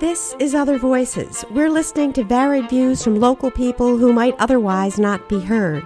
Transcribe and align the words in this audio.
This 0.00 0.36
is 0.38 0.54
Other 0.54 0.78
Voices. 0.78 1.44
We're 1.50 1.68
listening 1.68 2.12
to 2.12 2.22
varied 2.22 2.70
views 2.70 3.02
from 3.02 3.18
local 3.18 3.50
people 3.50 3.98
who 3.98 4.12
might 4.12 4.36
otherwise 4.38 4.96
not 4.96 5.28
be 5.28 5.40
heard. 5.40 5.84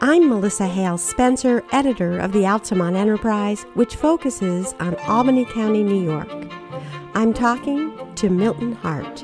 I'm 0.00 0.28
Melissa 0.28 0.66
Hale 0.66 0.98
Spencer, 0.98 1.62
editor 1.70 2.18
of 2.18 2.32
the 2.32 2.44
Altamont 2.44 2.96
Enterprise, 2.96 3.64
which 3.74 3.94
focuses 3.94 4.74
on 4.80 4.96
Albany 5.06 5.44
County, 5.44 5.84
New 5.84 6.02
York. 6.02 6.28
I'm 7.14 7.32
talking 7.32 7.96
to 8.16 8.28
Milton 8.30 8.72
Hart. 8.72 9.22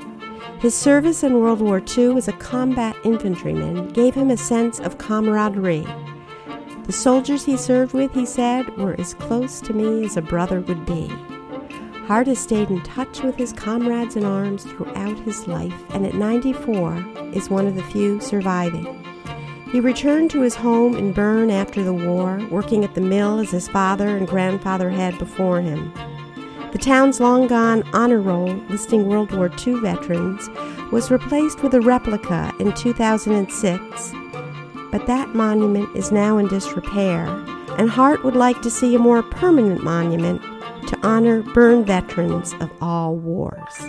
His 0.60 0.72
service 0.72 1.24
in 1.24 1.40
World 1.40 1.60
War 1.60 1.82
II 1.98 2.16
as 2.16 2.28
a 2.28 2.32
combat 2.34 2.94
infantryman 3.02 3.88
gave 3.88 4.14
him 4.14 4.30
a 4.30 4.36
sense 4.36 4.78
of 4.78 4.98
camaraderie. 4.98 5.84
The 6.84 6.92
soldiers 6.92 7.44
he 7.44 7.56
served 7.56 7.92
with, 7.92 8.14
he 8.14 8.24
said, 8.24 8.76
were 8.76 8.94
as 9.00 9.14
close 9.14 9.60
to 9.62 9.72
me 9.72 10.04
as 10.04 10.16
a 10.16 10.22
brother 10.22 10.60
would 10.60 10.86
be. 10.86 11.10
Hart 12.08 12.26
has 12.26 12.38
stayed 12.38 12.70
in 12.70 12.80
touch 12.80 13.20
with 13.22 13.36
his 13.36 13.52
comrades 13.52 14.16
in 14.16 14.24
arms 14.24 14.64
throughout 14.64 15.18
his 15.18 15.46
life, 15.46 15.74
and 15.90 16.06
at 16.06 16.14
94 16.14 17.04
is 17.34 17.50
one 17.50 17.66
of 17.66 17.74
the 17.74 17.82
few 17.82 18.18
surviving. 18.18 19.04
He 19.72 19.80
returned 19.80 20.30
to 20.30 20.40
his 20.40 20.54
home 20.54 20.96
in 20.96 21.12
Berne 21.12 21.50
after 21.50 21.84
the 21.84 21.92
war, 21.92 22.40
working 22.50 22.82
at 22.82 22.94
the 22.94 23.02
mill 23.02 23.40
as 23.40 23.50
his 23.50 23.68
father 23.68 24.16
and 24.16 24.26
grandfather 24.26 24.88
had 24.88 25.18
before 25.18 25.60
him. 25.60 25.92
The 26.72 26.78
town's 26.78 27.20
long 27.20 27.46
gone 27.46 27.82
honor 27.92 28.22
roll 28.22 28.54
listing 28.70 29.06
World 29.06 29.30
War 29.30 29.50
II 29.66 29.74
veterans 29.80 30.48
was 30.90 31.10
replaced 31.10 31.62
with 31.62 31.74
a 31.74 31.82
replica 31.82 32.54
in 32.58 32.72
2006, 32.72 34.12
but 34.90 35.06
that 35.06 35.34
monument 35.34 35.94
is 35.94 36.10
now 36.10 36.38
in 36.38 36.48
disrepair, 36.48 37.26
and 37.76 37.90
Hart 37.90 38.24
would 38.24 38.34
like 38.34 38.62
to 38.62 38.70
see 38.70 38.94
a 38.94 38.98
more 38.98 39.22
permanent 39.22 39.84
monument 39.84 40.40
to 40.88 41.06
honor 41.06 41.42
Berne 41.42 41.84
veterans 41.84 42.54
of 42.60 42.70
all 42.80 43.14
wars. 43.14 43.86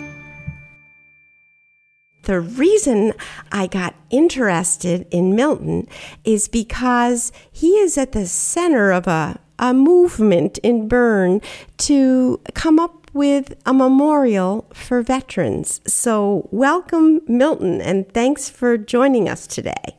The 2.24 2.40
reason 2.40 3.14
I 3.50 3.66
got 3.66 3.94
interested 4.10 5.06
in 5.10 5.34
Milton 5.34 5.88
is 6.24 6.46
because 6.46 7.32
he 7.50 7.70
is 7.78 7.96
at 7.96 8.12
the 8.12 8.26
center 8.26 8.92
of 8.92 9.06
a, 9.06 9.40
a 9.58 9.72
movement 9.72 10.58
in 10.58 10.88
Berne 10.88 11.40
to 11.78 12.38
come 12.54 12.78
up 12.78 13.10
with 13.14 13.54
a 13.64 13.72
memorial 13.72 14.66
for 14.74 15.00
veterans. 15.00 15.80
So, 15.86 16.48
welcome, 16.52 17.22
Milton, 17.26 17.80
and 17.80 18.12
thanks 18.12 18.50
for 18.50 18.76
joining 18.76 19.26
us 19.26 19.46
today. 19.46 19.96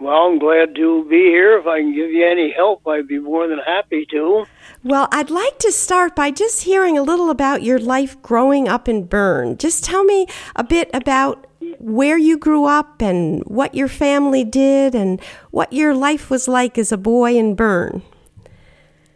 Well, 0.00 0.14
I'm 0.14 0.38
glad 0.38 0.76
to 0.76 1.04
be 1.08 1.16
here. 1.16 1.58
If 1.58 1.66
I 1.66 1.80
can 1.80 1.92
give 1.92 2.10
you 2.10 2.24
any 2.24 2.52
help, 2.52 2.86
I'd 2.86 3.08
be 3.08 3.18
more 3.18 3.48
than 3.48 3.58
happy 3.58 4.06
to. 4.12 4.46
Well, 4.84 5.08
I'd 5.10 5.28
like 5.28 5.58
to 5.58 5.72
start 5.72 6.14
by 6.14 6.30
just 6.30 6.62
hearing 6.62 6.96
a 6.96 7.02
little 7.02 7.30
about 7.30 7.64
your 7.64 7.80
life 7.80 8.20
growing 8.22 8.68
up 8.68 8.88
in 8.88 9.04
Berne. 9.04 9.58
Just 9.58 9.82
tell 9.82 10.04
me 10.04 10.28
a 10.54 10.62
bit 10.62 10.88
about 10.94 11.48
where 11.80 12.16
you 12.16 12.38
grew 12.38 12.64
up 12.64 13.02
and 13.02 13.42
what 13.46 13.74
your 13.74 13.88
family 13.88 14.44
did 14.44 14.94
and 14.94 15.20
what 15.50 15.72
your 15.72 15.94
life 15.94 16.30
was 16.30 16.46
like 16.46 16.78
as 16.78 16.92
a 16.92 16.96
boy 16.96 17.36
in 17.36 17.56
Berne. 17.56 18.02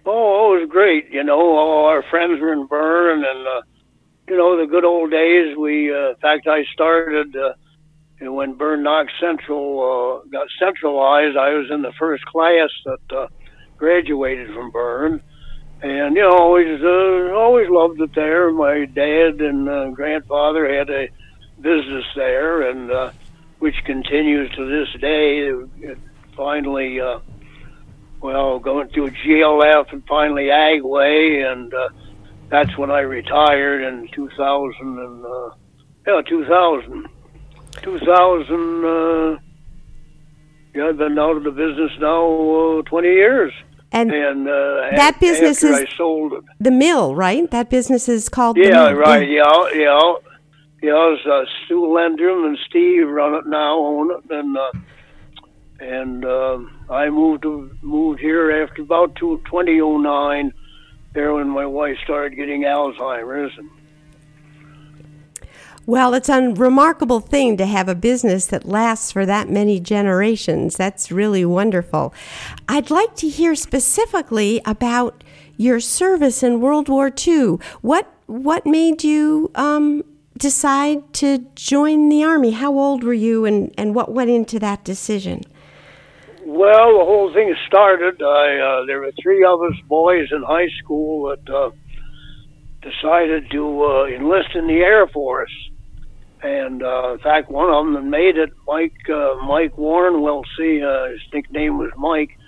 Oh, 0.05 0.57
it 0.57 0.61
was 0.63 0.69
great. 0.69 1.11
You 1.13 1.23
know, 1.23 1.57
all 1.57 1.87
our 1.87 2.03
friends 2.11 2.41
were 2.41 2.53
in 2.53 2.67
Berne, 2.67 3.25
and 3.25 3.47
uh, 3.47 3.63
you 4.29 4.37
know 4.37 4.57
the 4.57 4.67
good 4.67 4.85
old 4.85 5.13
days. 5.13 5.57
We, 5.57 5.95
uh, 5.95 6.11
in 6.11 6.17
fact, 6.17 6.49
I 6.49 6.65
started. 6.73 7.37
Uh, 7.37 7.53
and 8.23 8.37
when 8.37 8.55
Berne 8.55 8.85
Knox 8.85 9.13
Central 9.21 10.23
uh, 10.23 10.29
got 10.29 10.47
centralized, 10.57 11.37
I 11.37 11.55
was 11.55 11.71
in 11.73 11.83
the 11.83 11.93
first 11.99 12.25
class 12.25 12.71
that 12.85 13.17
uh, 13.17 13.27
graduated 13.77 14.55
from 14.55 14.71
Berne, 14.71 15.21
and 15.83 16.15
you 16.15 16.23
know, 16.23 16.31
always 16.31 16.81
uh, 16.81 17.35
always 17.35 17.69
loved 17.69 18.01
it 18.01 18.15
there. 18.15 18.53
My 18.53 18.85
dad 18.85 19.41
and 19.41 19.69
uh, 19.69 19.91
grandfather 19.91 20.73
had 20.73 20.89
a 20.89 21.09
business 21.61 22.05
there, 22.15 22.71
and 22.71 22.93
uh, 22.93 23.11
which 23.59 23.75
continues 23.85 24.55
to 24.55 24.67
this 24.67 25.01
day. 25.01 25.39
It 25.81 25.99
finally, 26.37 27.01
uh, 27.01 27.19
well, 28.21 28.61
going 28.61 28.89
through 28.91 29.11
GLF 29.11 29.93
and 29.93 30.07
finally 30.07 30.45
Agway, 30.45 31.51
and 31.51 31.75
uh, 31.75 31.89
that's 32.51 32.79
when 32.79 32.93
I 32.93 33.01
retired 33.01 33.83
in 33.83 34.07
2000 34.13 34.77
and 34.81 35.27
uh, 35.27 35.51
yeah, 36.07 36.23
2000. 36.29 37.09
2000, 37.83 38.85
uh, 38.85 39.39
yeah, 40.75 40.89
I've 40.89 40.97
been 40.99 41.19
out 41.19 41.37
of 41.37 41.45
the 41.45 41.51
business 41.51 41.91
now 41.99 42.79
uh, 42.79 42.83
20 42.83 43.09
years. 43.09 43.53
And, 43.95 44.11
and 44.11 44.49
uh, 44.49 44.91
that 44.97 45.21
business 45.21 45.63
is 45.63 45.75
I 45.75 45.87
sold 45.97 46.33
it. 46.33 46.45
the 46.59 46.71
mill, 46.71 47.15
right? 47.15 47.51
That 47.51 47.69
business 47.69 48.09
is 48.09 48.31
called 48.31 48.57
the 48.57 48.63
Yeah, 48.63 48.91
right. 48.93 49.29
Yeah, 49.29 49.69
yeah. 49.75 50.15
Yeah, 50.83 51.15
it's, 51.15 51.25
uh, 51.27 51.45
Stu 51.65 51.83
Lendrum 51.83 52.45
and 52.45 52.59
Steve 52.69 53.07
run 53.07 53.35
it 53.35 53.47
now, 53.47 53.79
own 53.79 54.11
it, 54.11 54.31
and 54.31 54.57
uh, 54.57 54.73
and 55.79 56.25
uh, 56.25 56.59
I 56.91 57.09
moved 57.11 57.43
to, 57.43 57.71
moved 57.83 58.19
here 58.19 58.51
after 58.63 58.83
about 58.83 59.15
two, 59.15 59.41
2009, 59.47 60.53
there 61.13 61.35
when 61.35 61.49
my 61.49 61.67
wife 61.67 61.97
started 62.03 62.35
getting 62.35 62.63
Alzheimer's, 62.63 63.53
and 63.59 63.69
Well, 65.85 66.15
it's 66.15 66.29
a 66.29 66.41
remarkable 66.41 67.19
thing 67.19 67.57
to 67.57 67.67
have 67.67 67.89
a 67.89 67.97
business 67.97 68.47
that 68.47 68.65
lasts 68.65 69.11
for 69.11 69.27
that 69.27 69.51
many 69.51 69.81
generations. 69.81 70.77
That's 70.77 71.11
really 71.11 71.45
wonderful. 71.45 72.15
I'd 72.69 72.91
like 72.91 73.17
to 73.17 73.29
hear 73.29 73.57
specifically 73.57 74.61
about 74.65 75.25
your 75.57 75.81
service 75.81 76.43
in 76.43 76.61
World 76.61 76.89
War 76.89 77.11
II. 77.27 77.59
What 77.81 78.09
what 78.27 78.65
made 78.65 79.03
you 79.03 79.51
um, 79.57 80.05
decide 80.39 81.13
to 81.15 81.39
join 81.55 82.09
the 82.09 82.25
army? 82.25 82.53
How 82.53 82.73
old 82.73 83.03
were 83.05 83.13
you, 83.13 83.45
and, 83.45 83.75
and 83.77 83.95
what 83.95 84.13
went 84.13 84.31
into 84.31 84.59
that 84.61 84.85
decision? 84.85 85.43
Well, 86.45 86.99
the 86.99 87.05
whole 87.05 87.33
thing 87.33 87.55
started. 87.67 88.23
I 88.23 88.59
uh, 88.59 88.87
there 88.87 89.01
were 89.01 89.13
three 89.21 89.45
of 89.45 89.61
us 89.63 89.79
boys 89.89 90.29
in 90.31 90.43
high 90.43 90.69
school 90.83 91.29
that 91.31 91.53
uh, 91.53 91.71
decided 92.83 93.51
to 93.51 93.85
uh, 93.85 94.05
enlist 94.07 94.55
in 94.55 94.67
the 94.67 94.81
Air 94.81 95.07
Force, 95.07 95.53
and 96.43 96.83
uh, 96.83 97.13
in 97.15 97.19
fact, 97.21 97.51
one 97.51 97.71
of 97.71 97.85
them 97.85 97.95
that 97.95 98.09
made 98.09 98.37
it. 98.37 98.51
Mike 98.67 98.95
uh, 99.09 99.37
Mike 99.47 99.77
Warren. 99.79 100.23
We'll 100.23 100.45
see, 100.57 100.83
uh, 100.83 101.11
his 101.11 101.21
nickname 101.33 101.79
was 101.79 101.91
Mike. 101.97 102.39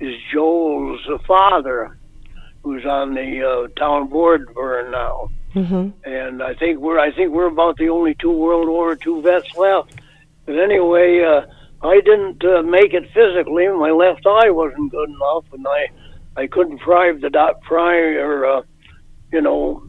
Is 0.00 0.14
Joel's 0.32 1.00
father, 1.26 1.98
who's 2.62 2.84
on 2.84 3.14
the 3.14 3.42
uh, 3.42 3.80
town 3.80 4.08
board 4.08 4.48
for 4.52 4.88
now. 4.90 5.30
Mm-hmm. 5.54 5.90
And 6.08 6.42
I 6.42 6.54
think 6.54 6.78
we're 6.78 6.98
I 6.98 7.14
think 7.14 7.32
we're 7.32 7.46
about 7.46 7.76
the 7.76 7.88
only 7.88 8.16
two 8.20 8.32
World 8.32 8.68
War 8.68 8.96
II 9.06 9.22
vets 9.22 9.56
left. 9.56 9.94
But 10.46 10.58
anyway. 10.58 11.22
Uh, 11.22 11.46
I 11.84 12.00
didn't 12.00 12.44
uh, 12.44 12.62
make 12.62 12.94
it 12.94 13.10
physically. 13.12 13.66
My 13.66 13.90
left 13.90 14.24
eye 14.24 14.50
wasn't 14.50 14.92
good 14.92 15.08
enough, 15.08 15.44
and 15.52 15.66
I 15.66 15.88
I 16.36 16.46
couldn't 16.46 16.78
pry 16.78 17.12
the 17.12 17.28
dot 17.28 17.60
pry 17.62 17.96
or 17.96 18.46
uh, 18.46 18.62
you 19.32 19.40
know 19.42 19.82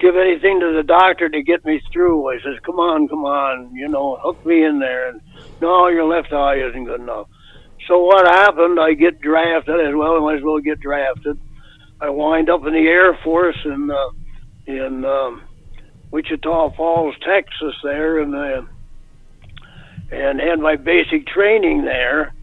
give 0.00 0.16
anything 0.16 0.60
to 0.60 0.72
the 0.74 0.82
doctor 0.82 1.28
to 1.28 1.42
get 1.42 1.64
me 1.64 1.80
through. 1.92 2.28
I 2.30 2.38
says, 2.40 2.58
"Come 2.64 2.78
on, 2.78 3.08
come 3.08 3.24
on, 3.24 3.74
you 3.74 3.88
know, 3.88 4.16
hook 4.20 4.44
me 4.44 4.64
in 4.64 4.78
there." 4.78 5.08
And 5.08 5.20
no, 5.60 5.88
your 5.88 6.04
left 6.04 6.32
eye 6.32 6.56
isn't 6.56 6.84
good 6.84 7.00
enough. 7.00 7.28
So 7.86 7.98
what 7.98 8.26
happened? 8.26 8.78
I 8.80 8.94
get 8.94 9.20
drafted 9.20 9.80
as 9.80 9.94
well. 9.94 10.16
I 10.16 10.20
might 10.20 10.38
as 10.38 10.42
well 10.42 10.58
get 10.58 10.80
drafted. 10.80 11.38
I 12.00 12.10
wind 12.10 12.48
up 12.50 12.66
in 12.66 12.72
the 12.72 12.88
Air 12.88 13.18
Force 13.22 13.58
in 13.64 13.90
uh, 13.90 14.10
in 14.66 15.04
um, 15.04 15.42
Wichita 16.10 16.74
Falls, 16.76 17.14
Texas, 17.24 17.74
there, 17.82 18.20
and. 18.20 18.34
Uh, 18.34 18.62
and 20.12 20.40
had 20.40 20.58
my 20.58 20.76
basic 20.76 21.26
training 21.26 21.84
there. 21.84 22.34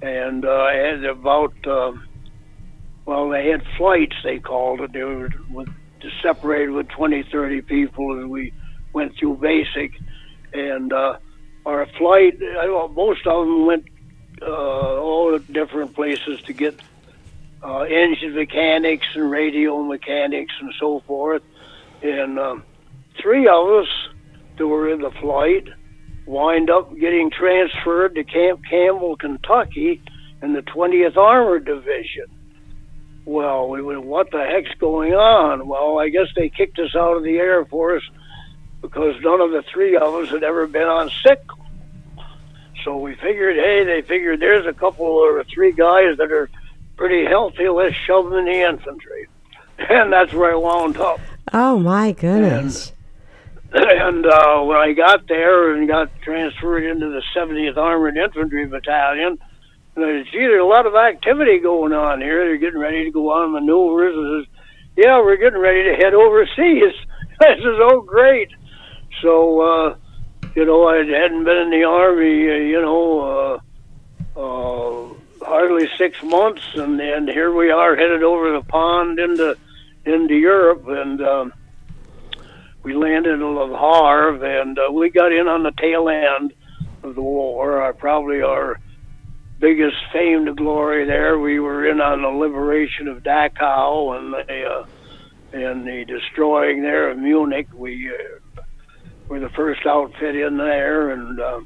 And 0.00 0.44
uh, 0.44 0.48
I 0.48 0.74
had 0.74 1.04
about, 1.04 1.54
uh, 1.66 1.92
well, 3.04 3.28
they 3.28 3.48
had 3.48 3.62
flights, 3.76 4.16
they 4.24 4.38
called 4.38 4.80
it. 4.80 4.92
They 4.92 5.04
were 5.04 5.28
with, 5.50 5.68
separated 6.22 6.70
with 6.70 6.88
20, 6.88 7.24
30 7.24 7.62
people 7.62 8.18
as 8.20 8.26
we 8.26 8.52
went 8.92 9.16
through 9.16 9.36
basic. 9.36 9.92
And 10.52 10.92
uh, 10.92 11.18
our 11.64 11.86
flight, 11.98 12.38
I 12.42 12.66
most 12.94 13.26
of 13.26 13.46
them 13.46 13.66
went 13.66 13.84
uh, 14.40 15.00
all 15.00 15.38
different 15.38 15.94
places 15.94 16.42
to 16.42 16.52
get 16.52 16.80
uh, 17.62 17.82
engine 17.82 18.34
mechanics 18.34 19.06
and 19.14 19.30
radio 19.30 19.82
mechanics 19.82 20.52
and 20.60 20.72
so 20.78 21.00
forth. 21.06 21.42
And 22.02 22.38
um, 22.38 22.64
three 23.20 23.46
of 23.46 23.68
us 23.68 23.88
that 24.58 24.66
were 24.66 24.90
in 24.90 25.00
the 25.00 25.10
flight 25.12 25.68
wind 26.26 26.70
up 26.70 26.96
getting 26.98 27.30
transferred 27.30 28.14
to 28.14 28.24
Camp 28.24 28.60
Campbell, 28.68 29.16
Kentucky, 29.16 30.02
in 30.42 30.52
the 30.52 30.62
20th 30.62 31.16
Armored 31.16 31.64
Division. 31.64 32.26
Well, 33.24 33.68
we 33.68 33.82
went, 33.82 34.04
what 34.04 34.30
the 34.30 34.44
heck's 34.44 34.74
going 34.78 35.14
on? 35.14 35.68
Well, 35.68 35.98
I 35.98 36.08
guess 36.08 36.26
they 36.34 36.48
kicked 36.48 36.78
us 36.78 36.94
out 36.96 37.16
of 37.16 37.22
the 37.22 37.36
Air 37.36 37.64
Force 37.64 38.02
because 38.80 39.14
none 39.22 39.40
of 39.40 39.52
the 39.52 39.62
three 39.72 39.96
of 39.96 40.14
us 40.14 40.30
had 40.30 40.42
ever 40.42 40.66
been 40.66 40.88
on 40.88 41.10
sick. 41.22 41.40
So 42.84 42.98
we 42.98 43.14
figured, 43.14 43.56
hey, 43.56 43.84
they 43.84 44.02
figured 44.02 44.40
there's 44.40 44.66
a 44.66 44.72
couple 44.72 45.06
or 45.06 45.44
three 45.44 45.70
guys 45.70 46.16
that 46.18 46.32
are 46.32 46.50
pretty 46.96 47.24
healthy. 47.24 47.68
Let's 47.68 47.94
shove 47.94 48.24
them 48.24 48.38
in 48.40 48.44
the 48.46 48.68
infantry. 48.68 49.28
And 49.88 50.12
that's 50.12 50.32
where 50.32 50.52
I 50.52 50.54
wound 50.54 50.96
up. 50.98 51.18
Oh 51.52 51.76
my 51.76 52.12
goodness! 52.12 52.92
And, 53.72 53.84
and 53.90 54.26
uh, 54.26 54.60
when 54.60 54.76
I 54.76 54.92
got 54.92 55.26
there 55.26 55.74
and 55.74 55.88
got 55.88 56.10
transferred 56.22 56.84
into 56.84 57.08
the 57.08 57.22
70th 57.34 57.76
Armored 57.76 58.16
Infantry 58.16 58.64
Battalion, 58.66 59.38
there's 59.94 60.26
a 60.34 60.64
lot 60.64 60.86
of 60.86 60.94
activity 60.94 61.58
going 61.58 61.92
on 61.92 62.20
here. 62.20 62.44
They're 62.44 62.56
getting 62.56 62.80
ready 62.80 63.04
to 63.04 63.10
go 63.10 63.30
on 63.32 63.52
maneuvers." 63.52 64.16
And 64.16 64.44
says, 64.44 64.54
"Yeah, 64.96 65.18
we're 65.18 65.36
getting 65.36 65.60
ready 65.60 65.84
to 65.84 65.94
head 65.94 66.14
overseas." 66.14 66.94
I 67.40 67.56
says, 67.56 67.78
"Oh, 67.80 68.00
great!" 68.00 68.50
So, 69.20 69.60
uh, 69.60 69.96
you 70.54 70.64
know, 70.64 70.88
I 70.88 70.98
hadn't 70.98 71.44
been 71.44 71.58
in 71.58 71.70
the 71.70 71.84
army, 71.84 72.50
uh, 72.50 72.54
you 72.54 72.80
know, 72.80 73.60
uh, 74.36 74.40
uh, 74.40 75.14
hardly 75.44 75.88
six 75.98 76.22
months, 76.22 76.62
and 76.74 77.00
and 77.00 77.28
here 77.28 77.52
we 77.52 77.70
are 77.70 77.96
headed 77.96 78.22
over 78.22 78.52
the 78.52 78.62
pond 78.62 79.18
into 79.18 79.56
into 80.04 80.34
Europe, 80.34 80.88
and 80.88 81.20
um, 81.22 81.52
we 82.82 82.94
landed 82.94 83.34
in 83.34 83.54
Le 83.54 83.68
Havre, 83.68 84.60
and 84.60 84.78
uh, 84.78 84.90
we 84.90 85.10
got 85.10 85.32
in 85.32 85.48
on 85.48 85.62
the 85.62 85.72
tail 85.72 86.08
end 86.08 86.52
of 87.02 87.14
the 87.14 87.22
war. 87.22 87.82
I 87.82 87.92
probably 87.92 88.42
our 88.42 88.80
biggest 89.62 89.96
fame 90.12 90.44
to 90.44 90.52
glory 90.52 91.06
there. 91.06 91.38
We 91.38 91.60
were 91.60 91.88
in 91.88 92.00
on 92.00 92.20
the 92.20 92.28
liberation 92.28 93.06
of 93.06 93.22
Dachau 93.22 94.18
and 94.18 94.34
the 94.34 94.64
uh, 94.64 94.86
and 95.52 95.86
the 95.86 96.04
destroying 96.04 96.82
there 96.82 97.10
of 97.10 97.18
Munich. 97.18 97.68
We 97.72 98.10
uh, 98.10 98.62
were 99.28 99.38
the 99.38 99.48
first 99.50 99.86
outfit 99.86 100.34
in 100.34 100.56
there, 100.58 101.10
and 101.10 101.40
uh, 101.40 101.60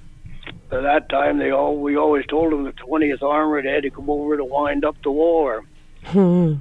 at 0.70 0.82
that 0.82 1.08
time 1.08 1.38
they 1.38 1.50
all 1.50 1.78
we 1.78 1.96
always 1.96 2.26
told 2.26 2.52
them 2.52 2.64
the 2.64 2.72
20th 2.72 3.22
Armored 3.22 3.64
had 3.64 3.82
to 3.84 3.90
come 3.90 4.10
over 4.10 4.36
to 4.36 4.44
wind 4.44 4.84
up 4.84 4.96
the 5.02 5.10
war. 5.10 5.64
Hmm. 6.04 6.56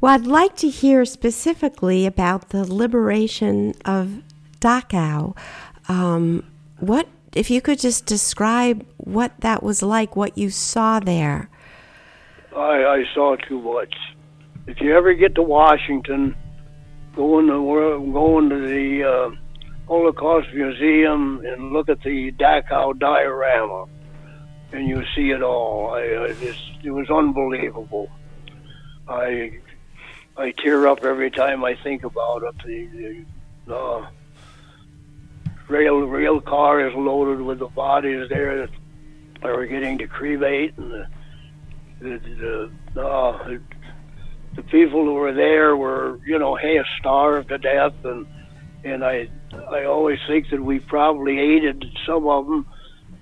Well, 0.00 0.12
I'd 0.12 0.26
like 0.26 0.56
to 0.56 0.68
hear 0.68 1.06
specifically 1.06 2.04
about 2.04 2.50
the 2.50 2.70
liberation 2.72 3.74
of 3.84 4.22
Dachau. 4.60 5.34
Um, 5.88 6.44
what, 6.78 7.08
if 7.36 7.50
you 7.50 7.60
could 7.60 7.78
just 7.78 8.06
describe 8.06 8.86
what 8.96 9.32
that 9.40 9.62
was 9.62 9.82
like, 9.82 10.16
what 10.16 10.38
you 10.38 10.48
saw 10.48 10.98
there? 11.00 11.50
I, 12.56 12.84
I 12.84 13.04
saw 13.14 13.36
too 13.36 13.60
much. 13.60 13.94
If 14.66 14.80
you 14.80 14.96
ever 14.96 15.12
get 15.12 15.34
to 15.34 15.42
Washington, 15.42 16.34
go 17.14 17.38
in 17.38 17.46
the 17.46 17.52
go 17.52 18.38
into 18.38 18.58
the 18.58 19.04
uh, 19.04 19.30
Holocaust 19.86 20.48
Museum 20.54 21.42
and 21.44 21.72
look 21.72 21.90
at 21.90 22.00
the 22.02 22.32
Dachau 22.32 22.98
diorama, 22.98 23.84
and 24.72 24.88
you 24.88 25.04
see 25.14 25.30
it 25.30 25.42
all. 25.42 25.90
I, 25.94 26.28
I 26.28 26.32
just, 26.40 26.62
it 26.82 26.90
was 26.90 27.10
unbelievable. 27.10 28.10
I 29.06 29.58
I 30.38 30.52
tear 30.52 30.88
up 30.88 31.04
every 31.04 31.30
time 31.30 31.64
I 31.64 31.76
think 31.76 32.02
about 32.02 32.42
it. 32.44 32.54
The, 32.64 33.24
the 33.66 33.74
uh, 33.76 34.06
rail 35.68 36.00
rail 36.00 36.40
car 36.40 36.86
is 36.86 36.94
loaded 36.94 37.42
with 37.42 37.58
the 37.58 37.68
bodies 37.68 38.28
there 38.28 38.66
that 38.66 38.70
are 39.44 39.66
getting 39.66 39.98
to 39.98 40.06
cremate, 40.06 40.76
and 40.76 40.90
the 40.90 41.06
the, 42.00 42.70
the, 42.94 43.00
uh, 43.02 43.58
the 44.54 44.62
people 44.62 45.04
who 45.04 45.14
were 45.14 45.32
there 45.32 45.76
were 45.76 46.18
you 46.26 46.38
know 46.38 46.56
half 46.56 46.86
starved 46.98 47.48
to 47.48 47.58
death, 47.58 47.94
and 48.04 48.26
and 48.84 49.04
I 49.04 49.28
I 49.70 49.84
always 49.84 50.18
think 50.28 50.50
that 50.50 50.62
we 50.62 50.78
probably 50.78 51.38
aided 51.38 51.84
some 52.06 52.26
of 52.26 52.46
them 52.46 52.66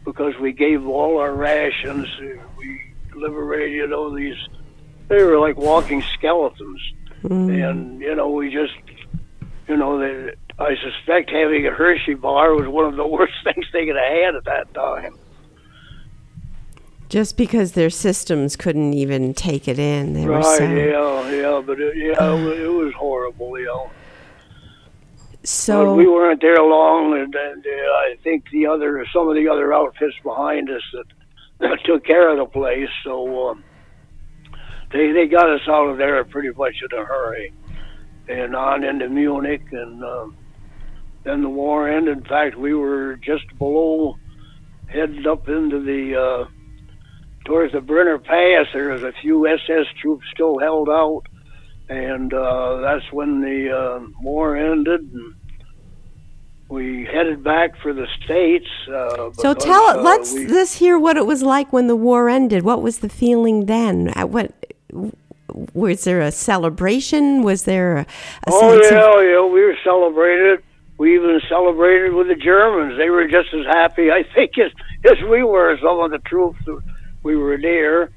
because 0.05 0.35
we 0.41 0.52
gave 0.52 0.87
all 0.87 1.19
our 1.19 1.35
rations. 1.35 2.08
We 2.58 2.81
liberated 3.14 3.73
you 3.73 3.87
know 3.87 4.14
these 4.14 4.37
they 5.08 5.23
were 5.23 5.38
like 5.38 5.56
walking 5.56 6.02
skeletons. 6.14 6.81
Mm. 7.25 7.70
And, 7.70 8.00
you 8.00 8.14
know, 8.14 8.29
we 8.29 8.50
just, 8.50 8.75
you 9.67 9.76
know, 9.76 9.99
they, 9.99 10.35
I 10.59 10.77
suspect 10.77 11.31
having 11.31 11.67
a 11.67 11.71
Hershey 11.71 12.15
bar 12.15 12.55
was 12.55 12.69
one 12.69 12.85
of 12.85 12.97
the 12.97 13.06
worst 13.06 13.35
things 13.43 13.67
they 13.73 13.87
could 13.87 13.97
have 13.97 14.12
had 14.12 14.35
at 14.37 14.45
that 14.45 14.75
time. 14.75 15.19
Just 17.09 17.37
because 17.37 17.73
their 17.73 17.91
systems 17.91 18.56
couldn't 18.56 18.95
even 18.95 19.35
take 19.35 19.69
it 19.69 19.79
in. 19.79 20.15
They 20.15 20.27
right, 20.27 20.39
were 20.39 20.43
so... 20.43 20.65
yeah, 20.65 21.31
yeah, 21.31 21.62
but 21.65 21.81
it, 21.81 21.97
yeah, 21.97 22.15
uh, 22.19 22.37
it 22.37 22.73
was 22.73 22.93
horrible, 22.95 23.59
you 23.59 23.67
know. 23.67 23.91
So 25.45 25.85
but 25.85 25.95
we 25.97 26.06
weren't 26.06 26.41
there 26.41 26.62
long, 26.62 27.12
and, 27.12 27.35
and 27.35 27.67
uh, 27.67 27.71
I 27.71 28.17
think 28.25 28.49
the 28.51 28.67
other, 28.67 29.05
some 29.12 29.29
of 29.29 29.35
the 29.35 29.47
other 29.49 29.75
outfits 29.75 30.15
behind 30.23 30.71
us 30.71 30.83
that, 30.95 31.05
that 31.61 31.79
took 31.85 32.05
care 32.05 32.31
of 32.31 32.39
the 32.39 32.47
place. 32.47 32.89
So, 33.05 33.51
um, 33.51 33.65
they 34.91 35.12
they 35.12 35.27
got 35.27 35.51
us 35.51 35.61
out 35.69 35.89
of 35.89 35.99
there 35.99 36.25
pretty 36.25 36.51
much 36.56 36.77
in 36.81 36.99
a 36.99 37.05
hurry, 37.05 37.53
and 38.29 38.56
on 38.56 38.85
into 38.85 39.09
Munich, 39.09 39.65
and 39.71 40.03
um, 40.03 40.37
then 41.25 41.43
the 41.43 41.49
war 41.49 41.88
ended. 41.88 42.19
In 42.19 42.25
fact, 42.25 42.56
we 42.56 42.75
were 42.75 43.17
just 43.17 43.44
below, 43.59 44.17
headed 44.87 45.26
up 45.26 45.49
into 45.49 45.81
the 45.81 46.17
uh, 46.17 46.49
towards 47.44 47.73
the 47.73 47.81
Brenner 47.81 48.19
Pass. 48.19 48.67
There 48.73 48.91
was 48.91 49.03
a 49.03 49.12
few 49.21 49.47
SS 49.47 49.87
troops 50.00 50.26
still 50.32 50.59
held 50.59 50.88
out, 50.88 51.23
and 51.88 52.32
uh, 52.32 52.81
that's 52.81 53.11
when 53.12 53.41
the 53.41 53.76
uh, 53.76 54.06
war 54.23 54.56
ended. 54.56 55.00
And, 55.12 55.35
we 56.69 57.05
headed 57.05 57.44
back 57.44 57.77
for 57.82 57.93
the 57.93 58.06
states. 58.25 58.67
Uh, 58.88 59.32
so 59.35 59.55
tell 59.55 59.91
it. 59.91 59.99
Uh, 59.99 60.03
let's 60.03 60.32
we, 60.32 60.47
let's 60.47 60.75
hear 60.75 60.99
what 60.99 61.17
it 61.17 61.27
was 61.27 61.43
like 61.43 61.73
when 61.73 61.87
the 61.87 61.97
war 61.97 62.29
ended. 62.29 62.62
What 62.65 62.82
was 62.82 62.99
the 62.99 63.09
feeling 63.09 63.67
then? 63.67 64.09
At 64.17 64.31
what 64.31 64.53
was 65.73 66.05
there 66.05 66.20
a 66.20 66.32
celebration? 66.32 67.43
Was 67.43 67.65
there 67.65 67.99
a, 67.99 68.00
a 68.00 68.06
oh 68.49 68.73
yeah, 68.82 69.19
of- 69.19 69.25
yeah, 69.25 69.53
we 69.53 69.62
were 69.62 69.77
celebrated. 69.85 70.62
We 70.96 71.17
even 71.17 71.41
celebrated 71.49 72.12
with 72.12 72.29
the 72.29 72.37
Germans. 72.37 72.96
They 72.96 73.11
were 73.11 73.26
just 73.26 73.52
as 73.52 73.67
happy, 73.67 74.11
I 74.11 74.23
think, 74.35 74.52
as 74.58 74.70
as 75.05 75.20
we 75.29 75.43
were. 75.43 75.76
Some 75.82 75.99
of 76.00 76.11
the 76.11 76.19
troops 76.19 76.61
we 77.23 77.37
were 77.37 77.58
near. 77.58 78.11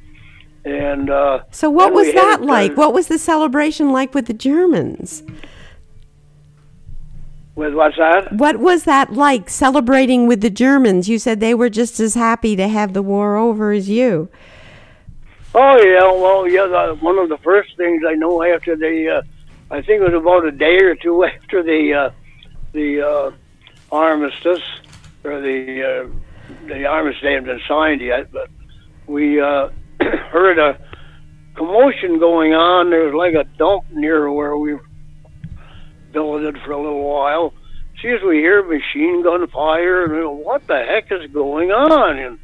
And 0.64 1.10
uh, 1.10 1.44
so, 1.52 1.70
what 1.70 1.94
was 1.94 2.14
that 2.14 2.42
like? 2.42 2.76
what 2.76 2.94
was 2.94 3.08
the 3.08 3.18
celebration 3.18 3.92
like 3.92 4.14
with 4.14 4.28
the 4.28 4.34
Germans? 4.34 5.24
With 7.56 7.74
what's 7.74 7.98
that? 7.98 8.34
What 8.34 8.58
was 8.58 8.84
that 8.84 9.14
like 9.14 9.50
celebrating 9.50 10.28
with 10.28 10.42
the 10.42 10.50
Germans? 10.50 11.10
You 11.10 11.18
said 11.18 11.40
they 11.40 11.56
were 11.56 11.70
just 11.70 12.00
as 12.00 12.14
happy 12.14 12.56
to 12.56 12.68
have 12.68 12.94
the 12.94 13.02
war 13.02 13.38
over 13.38 13.72
as 13.72 13.90
you. 13.90 14.30
Oh 15.56 15.82
yeah, 15.82 16.02
well 16.02 16.48
yeah. 16.48 16.68
The, 16.68 16.98
one 17.00 17.18
of 17.18 17.30
the 17.30 17.38
first 17.40 17.76
things 17.78 18.04
I 18.08 18.14
know 18.14 18.44
after 18.44 18.76
the, 18.76 19.10
uh, 19.10 19.74
I 19.74 19.82
think 19.82 20.02
it 20.02 20.12
was 20.12 20.14
about 20.14 20.46
a 20.46 20.52
day 20.52 20.78
or 20.84 20.96
two 20.96 21.24
after 21.42 21.64
the 21.64 21.94
uh, 21.94 22.10
the 22.78 23.02
uh, 23.02 23.32
armistice 23.92 24.62
or 25.24 25.42
the 25.42 25.84
uh, 25.84 26.68
the 26.68 26.86
armistice 26.86 27.24
hadn't 27.24 27.46
been 27.46 27.60
signed 27.68 28.02
yet, 28.02 28.32
but 28.32 28.50
we 29.08 29.42
uh, 29.42 29.70
heard 30.32 30.60
a 30.60 30.80
commotion 31.56 32.20
going 32.20 32.54
on. 32.54 32.92
There 32.92 33.06
was 33.06 33.16
like 33.16 33.34
a 33.34 33.50
dump 33.58 33.86
near 33.92 34.32
where 34.32 34.56
we 34.56 34.78
billeted 36.14 36.58
for 36.64 36.72
a 36.72 36.82
little 36.82 37.04
while. 37.04 37.54
See, 38.02 38.10
as 38.10 38.22
we 38.22 38.38
hear 38.38 38.62
machine 38.64 39.24
gun 39.24 39.48
fire, 39.48 40.06
and 40.06 40.40
what 40.46 40.68
the 40.68 40.78
heck 40.78 41.12
is 41.12 41.32
going 41.32 41.72
on? 41.72 42.20
And 42.20 42.40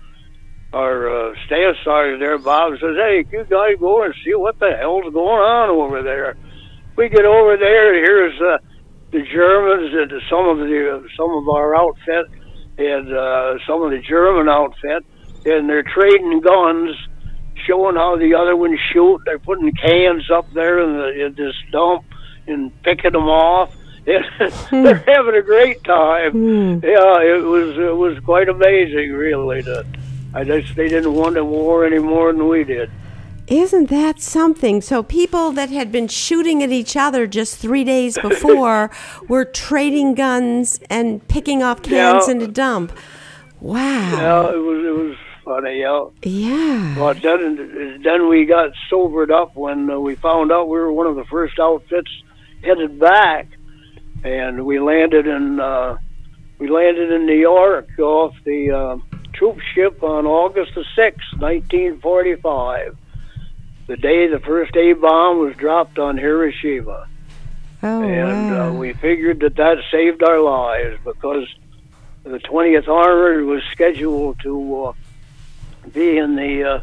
our 0.74 1.30
uh, 1.30 1.36
staff 1.46 1.76
sergeant 1.84 2.22
there, 2.22 2.40
Bob, 2.40 2.74
says, 2.82 2.96
"Hey, 2.98 3.24
you 3.32 3.44
guys 3.44 3.76
go 3.80 4.02
and 4.04 4.16
see 4.26 4.34
what 4.34 4.58
the 4.60 4.72
hell's 4.80 5.14
going 5.14 5.44
on 5.46 5.70
over 5.70 6.02
there." 6.02 6.36
We 6.96 7.10
get 7.10 7.26
over 7.26 7.58
there, 7.58 7.94
here's 7.96 8.40
uh, 8.40 8.58
the 9.14 9.22
Germans 9.22 9.94
and 9.94 10.22
some 10.30 10.50
of 10.50 10.58
the 10.58 11.08
some 11.16 11.32
of 11.32 11.48
our 11.48 11.76
outfit 11.76 12.26
and 12.78 13.14
uh, 13.14 13.58
some 13.68 13.84
of 13.84 13.92
the 13.92 14.00
German 14.00 14.50
outfit, 14.50 15.06
and 15.46 15.70
they're 15.70 15.84
trading 15.84 16.42
guns, 16.42 16.96
showing 17.68 17.96
how 17.96 18.18
the 18.18 18.34
other 18.34 18.56
ones 18.56 18.80
shoot. 18.92 19.22
They're 19.26 19.40
putting 19.40 19.72
cans 19.74 20.30
up 20.32 20.52
there 20.54 20.80
in, 20.80 20.98
the, 20.98 21.26
in 21.26 21.34
this 21.36 21.54
dump 21.72 22.06
and 22.48 22.72
picking 22.82 23.12
them 23.12 23.30
off. 23.30 23.74
they're 24.06 25.04
having 25.08 25.36
a 25.36 25.42
great 25.44 25.84
time. 25.84 26.34
Mm. 26.34 26.84
Yeah, 26.84 27.22
it 27.22 27.44
was 27.44 27.78
it 27.78 27.96
was 27.96 28.20
quite 28.26 28.50
amazing, 28.50 29.14
really. 29.14 29.62
To, 29.64 29.86
I 30.34 30.44
just 30.44 30.76
they 30.76 30.90
didn't 30.90 31.14
want 31.14 31.38
a 31.38 31.46
war 31.46 31.86
any 31.86 32.00
more 32.00 32.34
than 32.34 32.48
we 32.48 32.64
did. 32.64 32.90
Isn't 33.48 33.90
that 33.90 34.22
something? 34.22 34.82
So 34.82 35.04
people 35.04 35.52
that 35.52 35.70
had 35.70 35.92
been 35.92 36.08
shooting 36.08 36.64
at 36.64 36.72
each 36.72 36.96
other 36.96 37.28
just 37.28 37.58
three 37.58 37.84
days 37.84 38.18
before 38.18 38.90
were 39.28 39.44
trading 39.44 40.16
guns 40.16 40.80
and 40.90 41.28
picking 41.28 41.62
off 41.62 41.84
cans 41.84 42.28
yeah. 42.28 42.32
in 42.32 42.42
a 42.42 42.48
dump. 42.48 42.94
Wow. 43.60 44.12
Yeah, 44.12 44.54
it 44.54 44.58
was 44.58 44.86
it 44.86 44.98
was 44.98 45.18
funny. 45.44 45.80
Yeah. 45.80 46.06
Yeah. 46.24 46.96
But 46.98 47.22
then 47.22 48.02
then 48.04 48.30
we 48.30 48.46
got 48.46 48.72
sobered 48.90 49.32
up 49.32 49.56
when 49.56 49.90
uh, 49.90 50.00
we 50.00 50.16
found 50.16 50.52
out 50.52 50.70
we 50.70 50.78
were 50.78 50.92
one 50.92 51.08
of 51.08 51.16
the 51.16 51.26
first 51.26 51.60
outfits 51.60 52.12
headed 52.64 52.98
back, 52.98 53.48
and 54.24 54.66
we 54.66 54.80
landed 54.80 55.28
in 55.28 55.60
uh, 55.60 55.98
we 56.60 56.70
landed 56.70 57.12
in 57.12 57.26
New 57.26 57.40
York 57.40 57.88
off 58.00 58.34
the. 58.46 58.72
Uh, 58.72 59.18
troop 59.34 59.60
ship 59.74 60.04
on 60.04 60.26
August 60.26 60.74
the 60.76 60.86
6th, 60.96 61.40
1945, 61.40 62.96
the 63.88 63.98
day 63.98 64.28
the 64.28 64.40
first 64.40 64.76
A 64.76 64.94
bomb 64.94 65.40
was 65.40 65.56
dropped 65.56 66.00
on 66.00 66.18
Hiroshima. 66.18 67.08
Oh, 67.82 68.02
and 68.02 68.52
wow. 68.52 68.70
uh, 68.70 68.74
we 68.74 68.94
figured 68.94 69.42
that 69.42 69.56
that 69.58 69.78
saved 69.92 70.24
our 70.24 70.40
lives 70.40 70.98
because 71.04 71.48
the 72.24 72.40
20th 72.40 72.88
Armored 72.88 73.44
was 73.44 73.62
scheduled 73.72 74.40
to 74.42 74.86
uh, 74.86 74.94
be 75.92 76.18
in 76.18 76.36
the 76.36 76.64
uh, 76.64 76.80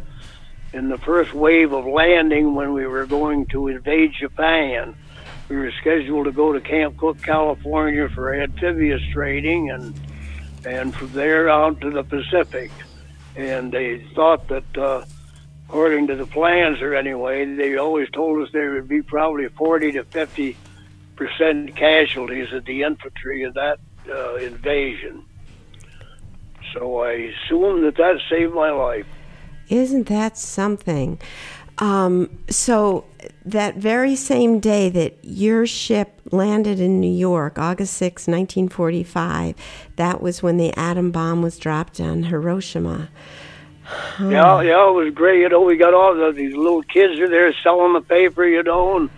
in 0.72 0.88
the 0.88 0.98
first 0.98 1.32
wave 1.34 1.72
of 1.72 1.86
landing 1.86 2.54
when 2.54 2.72
we 2.72 2.86
were 2.86 3.06
going 3.06 3.46
to 3.46 3.68
invade 3.68 4.12
Japan. 4.12 4.94
We 5.48 5.56
were 5.56 5.72
scheduled 5.80 6.26
to 6.26 6.32
go 6.32 6.52
to 6.52 6.60
Camp 6.60 6.96
Cooke, 6.98 7.22
California 7.22 8.08
for 8.08 8.34
amphibious 8.34 9.02
training 9.12 9.70
and 9.70 9.98
and 10.66 10.94
from 10.94 11.12
there 11.12 11.48
out 11.48 11.80
to 11.80 11.90
the 11.90 12.04
Pacific. 12.04 12.70
And 13.36 13.72
they 13.72 14.04
thought 14.14 14.48
that, 14.48 14.76
uh, 14.76 15.04
according 15.70 16.08
to 16.08 16.16
the 16.16 16.26
plans, 16.26 16.82
or 16.82 16.96
anyway, 16.96 17.44
they 17.44 17.76
always 17.76 18.10
told 18.10 18.42
us 18.42 18.52
there 18.52 18.72
would 18.72 18.88
be 18.88 19.02
probably 19.02 19.46
40 19.46 19.92
to 19.92 20.02
50 20.02 20.56
percent 21.14 21.76
casualties 21.76 22.52
of 22.52 22.64
the 22.64 22.82
infantry 22.82 23.44
of 23.44 23.54
that 23.54 23.78
uh, 24.12 24.34
invasion. 24.34 25.24
So 26.74 27.04
I 27.04 27.12
assume 27.12 27.82
that 27.82 27.96
that 27.98 28.20
saved 28.28 28.52
my 28.52 28.70
life. 28.70 29.06
Isn't 29.68 30.08
that 30.08 30.36
something? 30.36 31.20
Um, 31.78 32.36
so 32.48 33.04
that 33.44 33.76
very 33.76 34.16
same 34.16 34.58
day 34.58 34.88
that 34.88 35.18
your 35.22 35.68
ship 35.68 36.20
landed 36.32 36.80
in 36.80 37.00
New 37.00 37.12
York, 37.12 37.60
August 37.60 37.94
6, 37.94 38.26
1945, 38.26 39.54
that 39.94 40.20
was 40.20 40.42
when 40.42 40.56
the 40.56 40.76
atom 40.76 41.12
bomb 41.12 41.42
was 41.42 41.58
dropped 41.58 42.00
on 42.00 42.24
Hiroshima. 42.24 43.08
Yeah, 44.20 44.60
yeah, 44.62 44.88
it 44.88 44.92
was 44.92 45.12
great. 45.14 45.40
You 45.40 45.48
know, 45.48 45.62
we 45.62 45.76
got 45.76 45.94
all 45.94 46.14
the, 46.14 46.32
these 46.32 46.54
little 46.54 46.82
kids 46.82 47.18
are 47.20 47.28
there 47.28 47.54
selling 47.62 47.94
the 47.94 48.02
paper, 48.02 48.44
you 48.44 48.62
know, 48.62 48.96
and, 48.96 49.10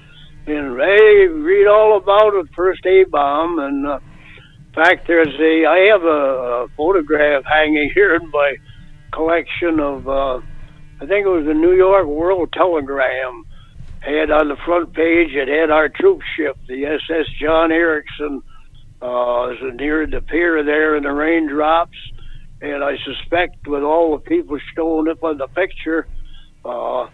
and 0.46 0.78
hey, 0.78 1.26
read 1.26 1.66
all 1.66 1.96
about 1.96 2.34
it, 2.34 2.46
first 2.54 2.84
A 2.86 3.04
bomb. 3.04 3.58
And 3.58 3.86
uh, 3.86 3.98
in 3.98 4.72
fact, 4.74 5.06
there's 5.06 5.34
a, 5.40 5.66
I 5.66 5.78
have 5.92 6.02
a, 6.02 6.64
a 6.64 6.68
photograph 6.76 7.44
hanging 7.44 7.90
here 7.94 8.14
in 8.14 8.30
my 8.30 8.56
collection 9.12 9.80
of, 9.80 10.08
uh, 10.08 10.40
I 11.00 11.06
think 11.06 11.26
it 11.26 11.30
was 11.30 11.46
the 11.46 11.54
New 11.54 11.74
York 11.74 12.06
World 12.06 12.52
Telegram. 12.52 13.44
Had 14.00 14.32
on 14.32 14.48
the 14.48 14.56
front 14.64 14.94
page, 14.94 15.30
it 15.30 15.46
had 15.46 15.70
our 15.70 15.88
troop 15.88 16.22
ship, 16.36 16.56
the 16.66 16.86
SS 16.86 17.26
John 17.40 17.70
Ericsson, 17.70 18.42
uh, 19.00 19.46
was 19.46 19.74
near 19.76 20.08
the 20.08 20.20
pier 20.20 20.64
there 20.64 20.96
in 20.96 21.04
the 21.04 21.12
raindrops 21.12 21.96
and 22.62 22.84
I 22.84 22.96
suspect 23.04 23.66
with 23.66 23.82
all 23.82 24.12
the 24.12 24.22
people 24.22 24.58
showing 24.74 25.08
up 25.08 25.22
on 25.24 25.38
the 25.38 25.48
picture, 25.48 26.06
uh, 26.64 27.08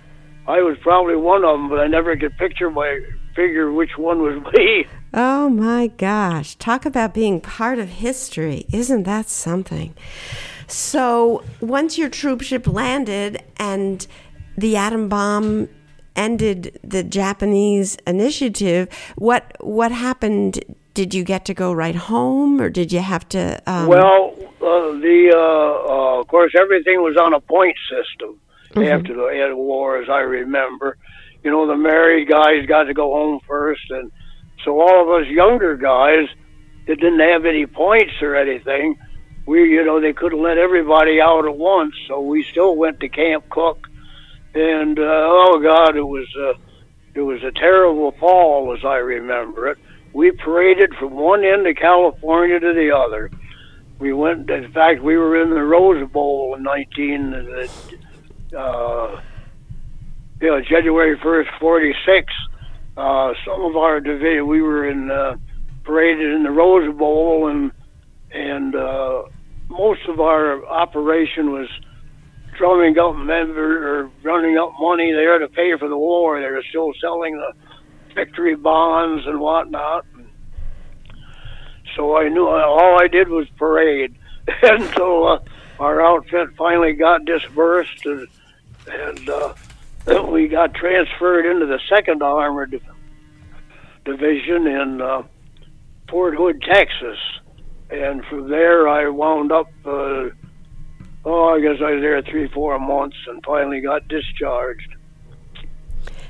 I 0.46 0.62
was 0.62 0.76
probably 0.82 1.16
one 1.16 1.44
of 1.44 1.58
them, 1.58 1.68
but 1.70 1.80
I 1.80 1.86
never 1.86 2.14
could 2.16 2.36
picture 2.36 2.70
my 2.70 3.00
figure 3.34 3.72
which 3.72 3.96
one 3.96 4.22
was 4.22 4.42
me. 4.54 4.86
Oh 5.14 5.48
my 5.48 5.86
gosh. 5.86 6.54
Talk 6.56 6.84
about 6.84 7.14
being 7.14 7.40
part 7.40 7.78
of 7.78 7.88
history. 7.88 8.66
Isn't 8.72 9.04
that 9.04 9.30
something? 9.30 9.94
So, 10.66 11.42
once 11.60 11.96
your 11.96 12.10
troop 12.10 12.42
ship 12.42 12.66
landed 12.66 13.42
and 13.56 14.06
the 14.58 14.76
atom 14.76 15.08
bomb 15.08 15.70
ended 16.14 16.78
the 16.84 17.02
Japanese 17.02 17.96
initiative, 18.06 18.88
what 19.16 19.56
what 19.60 19.92
happened? 19.92 20.62
Did 20.92 21.14
you 21.14 21.24
get 21.24 21.44
to 21.46 21.54
go 21.54 21.72
right 21.72 21.94
home, 21.94 22.60
or 22.60 22.68
did 22.68 22.92
you 22.92 23.00
have 23.00 23.26
to? 23.30 23.62
Um, 23.66 23.86
Well, 23.86 24.34
uh, 24.68 24.92
the 25.00 25.32
uh, 25.34 25.92
uh, 25.92 26.20
of 26.20 26.28
course 26.28 26.52
everything 26.58 27.02
was 27.02 27.16
on 27.16 27.34
a 27.34 27.40
point 27.40 27.76
system 27.90 28.40
after 28.76 29.14
the 29.14 29.26
end 29.26 29.52
of 29.52 29.58
war, 29.58 30.00
as 30.00 30.08
I 30.08 30.20
remember. 30.20 30.96
You 31.42 31.50
know, 31.50 31.66
the 31.66 31.76
married 31.76 32.28
guys 32.28 32.66
got 32.66 32.84
to 32.84 32.94
go 32.94 33.12
home 33.12 33.40
first, 33.46 33.90
and 33.90 34.10
so 34.64 34.80
all 34.80 35.02
of 35.02 35.22
us 35.22 35.28
younger 35.28 35.76
guys 35.76 36.28
that 36.86 37.00
didn't 37.00 37.20
have 37.20 37.44
any 37.44 37.66
points 37.66 38.14
or 38.20 38.34
anything, 38.34 38.98
we 39.46 39.70
you 39.70 39.84
know 39.84 40.00
they 40.00 40.12
couldn't 40.12 40.42
let 40.42 40.58
everybody 40.58 41.20
out 41.20 41.46
at 41.46 41.56
once, 41.56 41.94
so 42.06 42.20
we 42.20 42.44
still 42.44 42.76
went 42.76 43.00
to 43.00 43.08
Camp 43.08 43.48
Cooke, 43.48 43.88
and 44.54 44.98
uh, 44.98 45.02
oh 45.02 45.60
God, 45.62 45.96
it 45.96 46.02
was 46.06 46.26
uh, 46.38 46.54
it 47.14 47.22
was 47.22 47.42
a 47.42 47.52
terrible 47.52 48.12
fall 48.12 48.74
as 48.76 48.84
I 48.84 48.96
remember 48.96 49.68
it. 49.68 49.78
We 50.12 50.32
paraded 50.32 50.94
from 50.94 51.14
one 51.14 51.44
end 51.44 51.66
of 51.66 51.76
California 51.76 52.58
to 52.60 52.72
the 52.74 52.94
other. 52.94 53.30
We 53.98 54.12
went. 54.12 54.48
In 54.50 54.72
fact, 54.72 55.02
we 55.02 55.16
were 55.16 55.42
in 55.42 55.50
the 55.50 55.62
Rose 55.62 56.08
Bowl 56.10 56.54
in 56.56 56.62
nineteen. 56.62 57.34
Uh, 58.56 59.20
you 60.40 60.48
know, 60.48 60.60
January 60.60 61.18
first, 61.22 61.50
forty 61.58 61.94
six. 62.06 62.32
Uh, 62.96 63.32
some 63.44 63.64
of 63.64 63.76
our 63.76 64.00
division, 64.00 64.46
we 64.46 64.62
were 64.62 64.88
in 64.88 65.10
uh, 65.10 65.36
paraded 65.84 66.32
in 66.34 66.42
the 66.42 66.50
Rose 66.50 66.96
Bowl, 66.96 67.48
and 67.48 67.72
and 68.32 68.74
uh, 68.74 69.22
most 69.68 70.00
of 70.08 70.20
our 70.20 70.64
operation 70.66 71.52
was 71.52 71.68
drumming 72.56 72.98
up 72.98 73.16
member 73.16 74.02
or 74.02 74.10
running 74.22 74.58
up 74.58 74.72
money 74.80 75.12
there 75.12 75.38
to 75.38 75.48
pay 75.48 75.76
for 75.78 75.88
the 75.88 75.96
war. 75.96 76.40
They 76.40 76.50
were 76.50 76.64
still 76.68 76.92
selling 77.00 77.36
the 77.36 77.52
victory 78.14 78.56
bonds 78.56 79.24
and 79.26 79.40
whatnot. 79.40 80.04
So 81.96 82.16
I 82.16 82.28
knew 82.28 82.46
all 82.46 83.00
I 83.00 83.08
did 83.08 83.28
was 83.28 83.48
parade 83.56 84.14
until 84.62 85.28
uh, 85.28 85.38
our 85.80 86.00
outfit 86.00 86.50
finally 86.56 86.92
got 86.92 87.24
dispersed 87.24 88.06
and, 88.06 88.26
and 88.86 89.28
uh, 89.28 89.54
we 90.30 90.48
got 90.48 90.74
transferred 90.74 91.46
into 91.46 91.66
the 91.66 91.80
second 91.88 92.22
armored 92.22 92.80
division 94.04 94.66
in 94.66 95.00
uh, 95.00 95.22
Fort 96.08 96.34
Hood, 96.34 96.62
Texas. 96.62 97.18
And 97.90 98.24
from 98.26 98.48
there, 98.48 98.88
I 98.88 99.08
wound 99.08 99.52
up. 99.52 99.68
Uh, 99.84 100.28
oh, 101.24 101.54
I 101.54 101.60
guess 101.60 101.76
I 101.80 101.92
was 101.92 102.02
there 102.02 102.20
three, 102.22 102.48
four 102.48 102.78
months, 102.78 103.16
and 103.26 103.42
finally 103.44 103.80
got 103.80 104.08
discharged. 104.08 104.94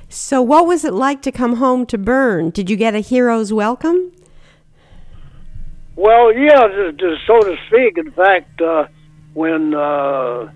so, 0.08 0.40
what 0.40 0.66
was 0.66 0.84
it 0.84 0.94
like 0.94 1.20
to 1.22 1.32
come 1.32 1.56
home 1.56 1.84
to 1.86 1.98
Berne? 1.98 2.50
Did 2.50 2.70
you 2.70 2.76
get 2.76 2.94
a 2.94 3.00
hero's 3.00 3.52
welcome? 3.52 4.12
Well, 5.98 6.32
yeah, 6.32 6.68
to, 6.68 6.92
to, 6.92 7.16
so 7.26 7.40
to 7.40 7.56
speak. 7.66 7.98
In 7.98 8.12
fact, 8.12 8.60
uh, 8.60 8.86
when 9.34 9.74
uh, 9.74 10.48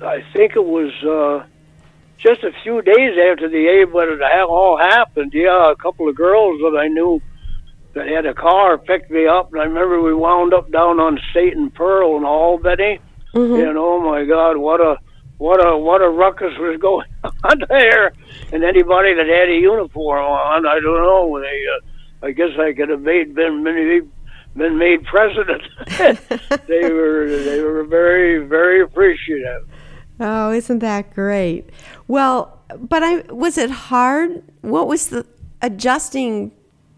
I 0.00 0.22
think 0.32 0.54
it 0.54 0.64
was 0.64 0.92
uh, 1.02 1.44
just 2.18 2.44
a 2.44 2.52
few 2.62 2.82
days 2.82 3.18
after 3.18 3.48
the 3.48 3.66
aid 3.66 3.92
when 3.92 4.10
it 4.10 4.22
all 4.48 4.78
happened, 4.78 5.32
yeah, 5.34 5.72
a 5.72 5.74
couple 5.74 6.08
of 6.08 6.14
girls 6.14 6.60
that 6.60 6.78
I 6.78 6.86
knew 6.86 7.20
that 7.94 8.06
had 8.06 8.26
a 8.26 8.32
car 8.32 8.78
picked 8.78 9.10
me 9.10 9.26
up, 9.26 9.52
and 9.52 9.60
I 9.60 9.64
remember 9.64 10.00
we 10.00 10.14
wound 10.14 10.54
up 10.54 10.70
down 10.70 11.00
on 11.00 11.18
State 11.32 11.56
and 11.56 11.74
Pearl 11.74 12.16
in 12.18 12.24
Albany, 12.24 13.00
and 13.34 13.76
oh 13.76 13.98
my 13.98 14.24
God, 14.24 14.56
what 14.56 14.80
a 14.80 14.98
what 15.38 15.58
a 15.58 15.76
what 15.76 16.00
a 16.00 16.08
ruckus 16.08 16.56
was 16.58 16.78
going 16.80 17.08
on 17.24 17.60
there, 17.68 18.12
and 18.52 18.62
anybody 18.62 19.14
that 19.14 19.26
had 19.26 19.48
a 19.48 19.58
uniform 19.60 20.22
on, 20.22 20.64
I 20.64 20.78
don't 20.78 21.02
know, 21.02 21.40
they. 21.40 21.64
Uh, 21.76 21.88
I 22.22 22.30
guess 22.30 22.50
I 22.58 22.72
could 22.72 22.88
have 22.88 23.02
made 23.02 23.34
been 23.34 23.62
made, 23.62 24.08
been 24.56 24.78
made 24.78 25.04
president. 25.04 25.62
they 26.66 26.90
were 26.90 27.28
they 27.28 27.60
were 27.60 27.84
very 27.84 28.46
very 28.46 28.82
appreciative. 28.82 29.66
Oh, 30.20 30.52
isn't 30.52 30.78
that 30.80 31.12
great? 31.14 31.70
Well, 32.06 32.60
but 32.78 33.02
I 33.02 33.22
was 33.32 33.58
it 33.58 33.70
hard? 33.70 34.42
What 34.60 34.86
was 34.86 35.08
the 35.08 35.26
adjusting 35.60 36.52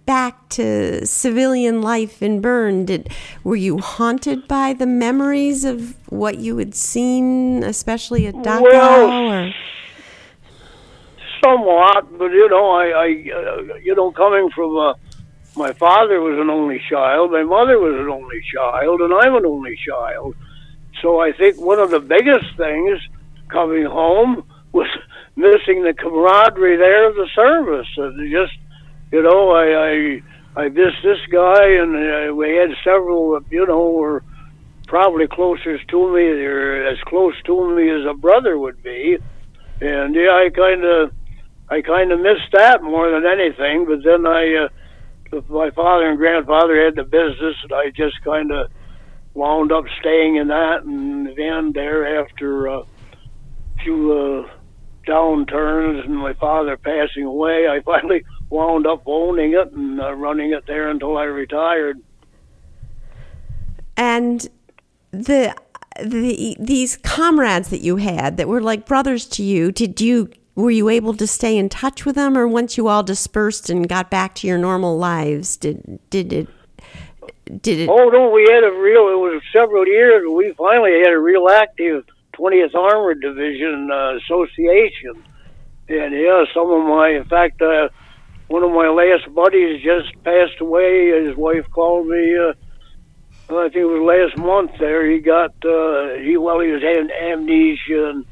back 0.06 0.48
to 0.50 1.06
civilian 1.06 1.80
life 1.80 2.22
in 2.22 2.40
Berne? 2.40 2.84
Did 2.84 3.08
were 3.42 3.56
you 3.56 3.78
haunted 3.78 4.46
by 4.46 4.74
the 4.74 4.86
memories 4.86 5.64
of 5.64 5.96
what 6.10 6.38
you 6.38 6.58
had 6.58 6.74
seen, 6.74 7.62
especially 7.62 8.26
at 8.26 8.34
Dachau? 8.34 8.62
Well, 8.62 9.10
or? 9.10 9.54
Somewhat, 11.42 12.18
but 12.18 12.30
you 12.30 12.48
know, 12.48 12.70
I, 12.70 12.86
I 12.88 13.06
uh, 13.06 13.76
you 13.82 13.94
know, 13.94 14.10
coming 14.12 14.50
from 14.54 14.76
uh, 14.76 14.94
my 15.56 15.72
father 15.72 16.20
was 16.20 16.38
an 16.38 16.50
only 16.50 16.82
child, 16.88 17.30
my 17.30 17.44
mother 17.44 17.78
was 17.78 17.94
an 17.94 18.08
only 18.08 18.42
child, 18.52 19.00
and 19.00 19.12
I'm 19.14 19.34
an 19.36 19.46
only 19.46 19.76
child. 19.76 20.34
So 21.00 21.20
I 21.20 21.32
think 21.32 21.60
one 21.60 21.78
of 21.78 21.90
the 21.90 22.00
biggest 22.00 22.56
things 22.56 23.00
coming 23.48 23.84
home 23.84 24.44
was 24.72 24.88
missing 25.36 25.82
the 25.82 25.94
camaraderie 25.94 26.76
there 26.76 27.08
of 27.08 27.14
the 27.14 27.28
service. 27.34 27.88
And 27.96 28.30
just, 28.30 28.52
you 29.12 29.22
know, 29.22 29.50
I 29.50 30.22
I, 30.56 30.64
I 30.64 30.68
missed 30.68 31.02
this 31.02 31.20
guy, 31.30 31.68
and 31.78 32.30
uh, 32.30 32.34
we 32.34 32.56
had 32.56 32.70
several, 32.82 33.40
you 33.50 33.66
know, 33.66 33.90
were 33.90 34.24
probably 34.86 35.26
closest 35.28 35.88
to 35.88 36.14
me, 36.14 36.22
or 36.22 36.86
as 36.86 36.98
close 37.06 37.34
to 37.44 37.74
me 37.74 37.90
as 37.90 38.06
a 38.06 38.14
brother 38.14 38.58
would 38.58 38.82
be. 38.82 39.18
And 39.80 40.14
yeah, 40.14 40.30
I 40.30 40.50
kind 40.50 40.84
of, 40.84 41.12
I 41.68 41.82
kind 41.82 42.12
of 42.12 42.20
missed 42.20 42.52
that 42.52 42.82
more 42.82 43.10
than 43.10 43.24
anything. 43.24 43.86
But 43.86 44.02
then 44.02 44.26
I. 44.26 44.64
Uh, 44.64 44.68
my 45.48 45.70
father 45.70 46.08
and 46.08 46.18
grandfather 46.18 46.84
had 46.84 46.96
the 46.96 47.04
business, 47.04 47.56
and 47.62 47.72
I 47.72 47.90
just 47.90 48.22
kind 48.24 48.50
of 48.50 48.70
wound 49.34 49.72
up 49.72 49.84
staying 50.00 50.36
in 50.36 50.48
that. 50.48 50.84
And 50.84 51.26
then 51.36 51.72
there, 51.72 52.20
after 52.20 52.66
a 52.66 52.82
few 53.82 54.12
uh, 54.12 54.50
downturns 55.06 56.04
and 56.04 56.16
my 56.16 56.34
father 56.34 56.76
passing 56.76 57.24
away, 57.24 57.66
I 57.68 57.80
finally 57.84 58.24
wound 58.50 58.86
up 58.86 59.02
owning 59.06 59.54
it 59.54 59.72
and 59.72 60.00
uh, 60.00 60.14
running 60.14 60.52
it 60.52 60.64
there 60.66 60.88
until 60.88 61.16
I 61.16 61.24
retired. 61.24 62.00
And 63.96 64.48
the 65.10 65.54
the 66.02 66.56
these 66.58 66.96
comrades 66.96 67.70
that 67.70 67.80
you 67.80 67.96
had 67.96 68.36
that 68.36 68.48
were 68.48 68.60
like 68.60 68.86
brothers 68.86 69.26
to 69.26 69.42
you, 69.42 69.70
did 69.70 70.00
you 70.00 70.30
were 70.54 70.70
you 70.70 70.88
able 70.88 71.14
to 71.14 71.26
stay 71.26 71.56
in 71.56 71.68
touch 71.68 72.04
with 72.04 72.14
them 72.14 72.38
or 72.38 72.46
once 72.46 72.76
you 72.76 72.88
all 72.88 73.02
dispersed 73.02 73.68
and 73.68 73.88
got 73.88 74.10
back 74.10 74.34
to 74.36 74.46
your 74.46 74.58
normal 74.58 74.96
lives, 74.96 75.56
did 75.56 75.98
did 76.10 76.32
it 76.32 76.48
did 77.60 77.80
it 77.80 77.88
Oh 77.88 78.08
no, 78.08 78.30
we 78.30 78.42
had 78.50 78.64
a 78.64 78.72
real. 78.72 79.08
It 79.08 79.18
was 79.18 79.42
several 79.52 79.86
years. 79.86 80.24
We 80.28 80.52
finally 80.56 81.00
had 81.00 81.12
a 81.12 81.18
real 81.18 81.48
active 81.48 82.04
20th 82.34 82.74
Armored 82.74 83.20
Division 83.20 83.90
uh, 83.90 84.16
Association, 84.16 85.24
and 85.88 86.14
yeah, 86.14 86.44
some 86.52 86.70
of 86.70 86.84
my, 86.86 87.10
in 87.10 87.24
fact, 87.24 87.60
uh, 87.60 87.88
one 88.48 88.62
of 88.62 88.70
my 88.70 88.88
last 88.88 89.32
buddies 89.34 89.82
just 89.82 90.12
passed 90.22 90.60
away. 90.60 91.24
His 91.24 91.36
wife 91.36 91.68
called 91.70 92.06
me. 92.06 92.36
Uh, 92.36 92.52
I 93.50 93.64
think 93.64 93.76
it 93.76 93.84
was 93.84 94.02
last 94.02 94.38
month. 94.38 94.72
There, 94.78 95.10
he 95.10 95.18
got 95.18 95.52
uh, 95.64 96.14
he 96.14 96.36
well, 96.36 96.60
he 96.60 96.70
was 96.70 96.82
having 96.82 97.10
amnesia 97.10 98.10
and, 98.10 98.24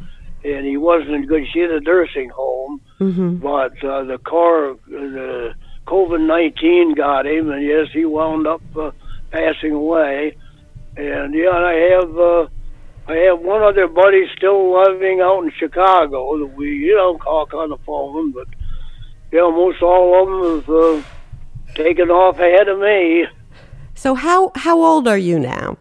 and 0.44 0.66
he 0.66 0.76
wasn't 0.76 1.10
in 1.14 1.26
good 1.26 1.46
shape. 1.52 1.70
in 1.70 1.76
a 1.76 1.80
nursing 1.80 2.28
home, 2.30 2.80
Mhm. 3.00 3.40
but 3.40 3.72
uh, 3.84 4.04
the 4.04 4.18
car, 4.18 4.74
the 4.88 5.54
COVID 5.86 6.20
nineteen 6.26 6.94
got 6.94 7.26
him, 7.26 7.50
and 7.50 7.62
yes, 7.64 7.88
he 7.92 8.04
wound 8.04 8.46
up 8.46 8.62
uh, 8.76 8.90
passing 9.30 9.72
away. 9.72 10.36
And 10.96 11.34
yeah, 11.34 11.50
I 11.50 11.74
have 11.94 12.18
uh, 12.18 12.46
I 13.08 13.16
have 13.28 13.40
one 13.40 13.62
other 13.62 13.88
buddy 13.88 14.24
still 14.36 14.72
living 14.82 15.20
out 15.20 15.42
in 15.44 15.50
Chicago 15.58 16.38
that 16.38 16.54
we 16.56 16.68
you 16.70 16.94
know 16.96 17.16
talk 17.18 17.54
on 17.54 17.70
the 17.70 17.78
phone, 17.86 18.32
but 18.32 18.48
yeah, 19.32 19.48
most 19.48 19.82
all 19.82 20.06
of 20.22 20.28
them 20.28 20.42
have 20.60 20.70
uh, 20.70 21.74
taken 21.74 22.10
off 22.10 22.38
ahead 22.38 22.68
of 22.68 22.78
me. 22.78 23.26
So 23.94 24.14
how 24.14 24.52
how 24.56 24.76
old 24.82 25.06
are 25.08 25.18
you 25.18 25.38
now? 25.38 25.78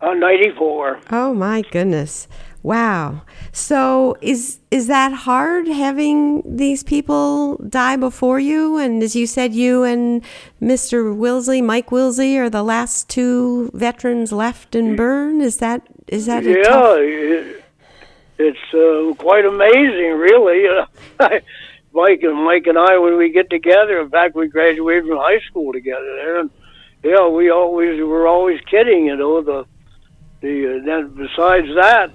I'm 0.00 0.20
94. 0.20 1.00
Oh 1.10 1.32
my 1.32 1.62
goodness. 1.62 2.28
Wow. 2.66 3.22
So 3.52 4.16
is 4.20 4.58
is 4.72 4.88
that 4.88 5.12
hard 5.12 5.68
having 5.68 6.42
these 6.44 6.82
people 6.82 7.58
die 7.58 7.94
before 7.94 8.40
you? 8.40 8.76
And 8.76 9.04
as 9.04 9.14
you 9.14 9.28
said, 9.28 9.54
you 9.54 9.84
and 9.84 10.20
Mr. 10.60 11.16
Wilsey, 11.16 11.62
Mike 11.62 11.90
Wilsey, 11.90 12.36
are 12.38 12.50
the 12.50 12.64
last 12.64 13.08
two 13.08 13.70
veterans 13.72 14.32
left 14.32 14.74
in 14.74 14.96
Berne. 14.96 15.40
Is 15.40 15.58
that 15.58 15.86
is 16.08 16.26
that 16.26 16.42
Yeah, 16.42 16.62
tough- 16.64 16.98
it, 16.98 17.64
it's 18.38 18.74
uh, 18.74 19.14
quite 19.14 19.44
amazing, 19.44 20.18
really. 20.18 20.66
Mike 21.92 22.22
and 22.24 22.44
Mike 22.44 22.66
and 22.66 22.76
I, 22.76 22.98
when 22.98 23.16
we 23.16 23.30
get 23.30 23.48
together, 23.48 24.00
in 24.00 24.10
fact, 24.10 24.34
we 24.34 24.48
graduated 24.48 25.04
from 25.06 25.18
high 25.18 25.38
school 25.48 25.72
together 25.72 26.16
there, 26.16 26.40
and 26.40 26.50
yeah, 27.04 27.28
we 27.28 27.48
always 27.48 28.00
were 28.00 28.26
always 28.26 28.60
kidding, 28.68 29.06
you 29.06 29.16
know. 29.16 29.40
The 29.40 29.66
the 30.40 30.54
uh, 30.80 30.84
then 30.84 31.14
besides 31.14 31.68
that, 31.76 32.10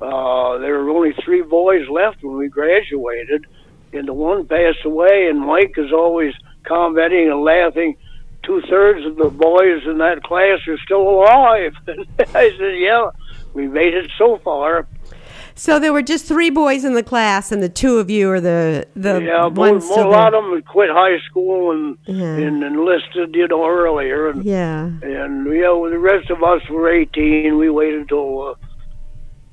uh, 0.00 0.58
there 0.58 0.82
were 0.82 0.90
only 0.90 1.12
three 1.24 1.42
boys 1.42 1.88
left 1.88 2.22
when 2.22 2.36
we 2.36 2.48
graduated, 2.48 3.46
and 3.92 4.06
the 4.06 4.12
one 4.12 4.46
passed 4.46 4.84
away, 4.84 5.28
and 5.28 5.40
Mike 5.40 5.74
is 5.76 5.92
always 5.92 6.34
commenting 6.64 7.30
and 7.30 7.42
laughing. 7.42 7.96
Two 8.42 8.60
thirds 8.68 9.04
of 9.06 9.16
the 9.16 9.30
boys 9.30 9.82
in 9.86 9.98
that 9.98 10.22
class 10.22 10.60
are 10.68 10.78
still 10.84 11.02
alive. 11.08 11.74
I 12.34 12.50
said, 12.58 12.78
"Yeah, 12.78 13.10
we 13.54 13.66
made 13.66 13.94
it 13.94 14.10
so 14.18 14.38
far." 14.44 14.86
So 15.58 15.78
there 15.78 15.92
were 15.92 16.02
just 16.02 16.26
three 16.26 16.50
boys 16.50 16.84
in 16.84 16.92
the 16.92 17.02
class, 17.02 17.50
and 17.50 17.62
the 17.62 17.68
two 17.70 17.96
of 17.98 18.10
you 18.10 18.30
are 18.30 18.40
the 18.40 18.86
the 18.94 19.22
yeah, 19.22 19.46
ones 19.46 19.84
more, 19.86 19.92
still 19.92 20.08
a 20.08 20.10
lot 20.10 20.34
of 20.34 20.44
them 20.44 20.52
had 20.54 20.66
quit 20.66 20.90
high 20.90 21.18
school 21.28 21.70
and 21.72 21.96
Yeah. 22.06 22.36
and 22.36 22.62
enlisted, 22.62 23.34
you 23.34 23.48
know, 23.48 23.66
earlier, 23.66 24.28
and 24.28 24.44
Yeah. 24.44 24.90
and 25.02 25.46
you 25.46 25.62
know, 25.62 25.88
the 25.88 25.98
rest 25.98 26.28
of 26.30 26.42
us 26.42 26.60
were 26.68 26.90
18. 26.90 27.56
We 27.56 27.70
waited 27.70 28.02
until. 28.02 28.48
Uh, 28.50 28.65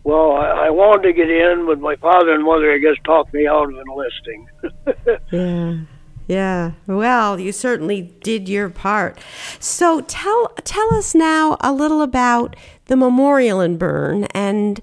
well, 0.03 0.33
I, 0.33 0.67
I 0.67 0.69
wanted 0.69 1.03
to 1.03 1.13
get 1.13 1.29
in, 1.29 1.65
but 1.65 1.79
my 1.79 1.95
father 1.95 2.33
and 2.33 2.43
mother, 2.43 2.71
I 2.71 2.77
guess, 2.77 2.95
talked 3.05 3.33
me 3.33 3.47
out 3.47 3.71
of 3.71 3.79
enlisting. 3.79 4.49
Yeah. 5.31 5.77
Yeah. 6.25 6.71
Well, 6.87 7.37
you 7.37 7.51
certainly 7.51 8.13
did 8.21 8.47
your 8.47 8.69
part. 8.69 9.19
So 9.59 9.99
tell 10.01 10.49
tell 10.63 10.93
us 10.93 11.13
now 11.13 11.57
a 11.59 11.73
little 11.73 12.01
about 12.01 12.55
the 12.85 12.95
memorial 12.95 13.59
in 13.59 13.77
Berne 13.77 14.25
and 14.33 14.79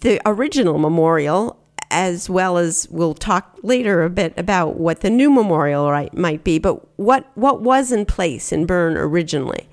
the 0.00 0.20
original 0.24 0.78
memorial 0.78 1.58
as 1.90 2.30
well 2.30 2.56
as 2.56 2.86
we'll 2.90 3.14
talk 3.14 3.58
later 3.62 4.04
a 4.04 4.10
bit 4.10 4.34
about 4.36 4.76
what 4.76 5.00
the 5.00 5.10
new 5.10 5.30
memorial 5.30 5.90
right 5.90 6.14
might 6.14 6.44
be, 6.44 6.58
but 6.58 6.86
what 6.98 7.26
what 7.36 7.62
was 7.62 7.90
in 7.90 8.06
place 8.06 8.52
in 8.52 8.64
Berne 8.66 8.96
originally? 8.96 9.68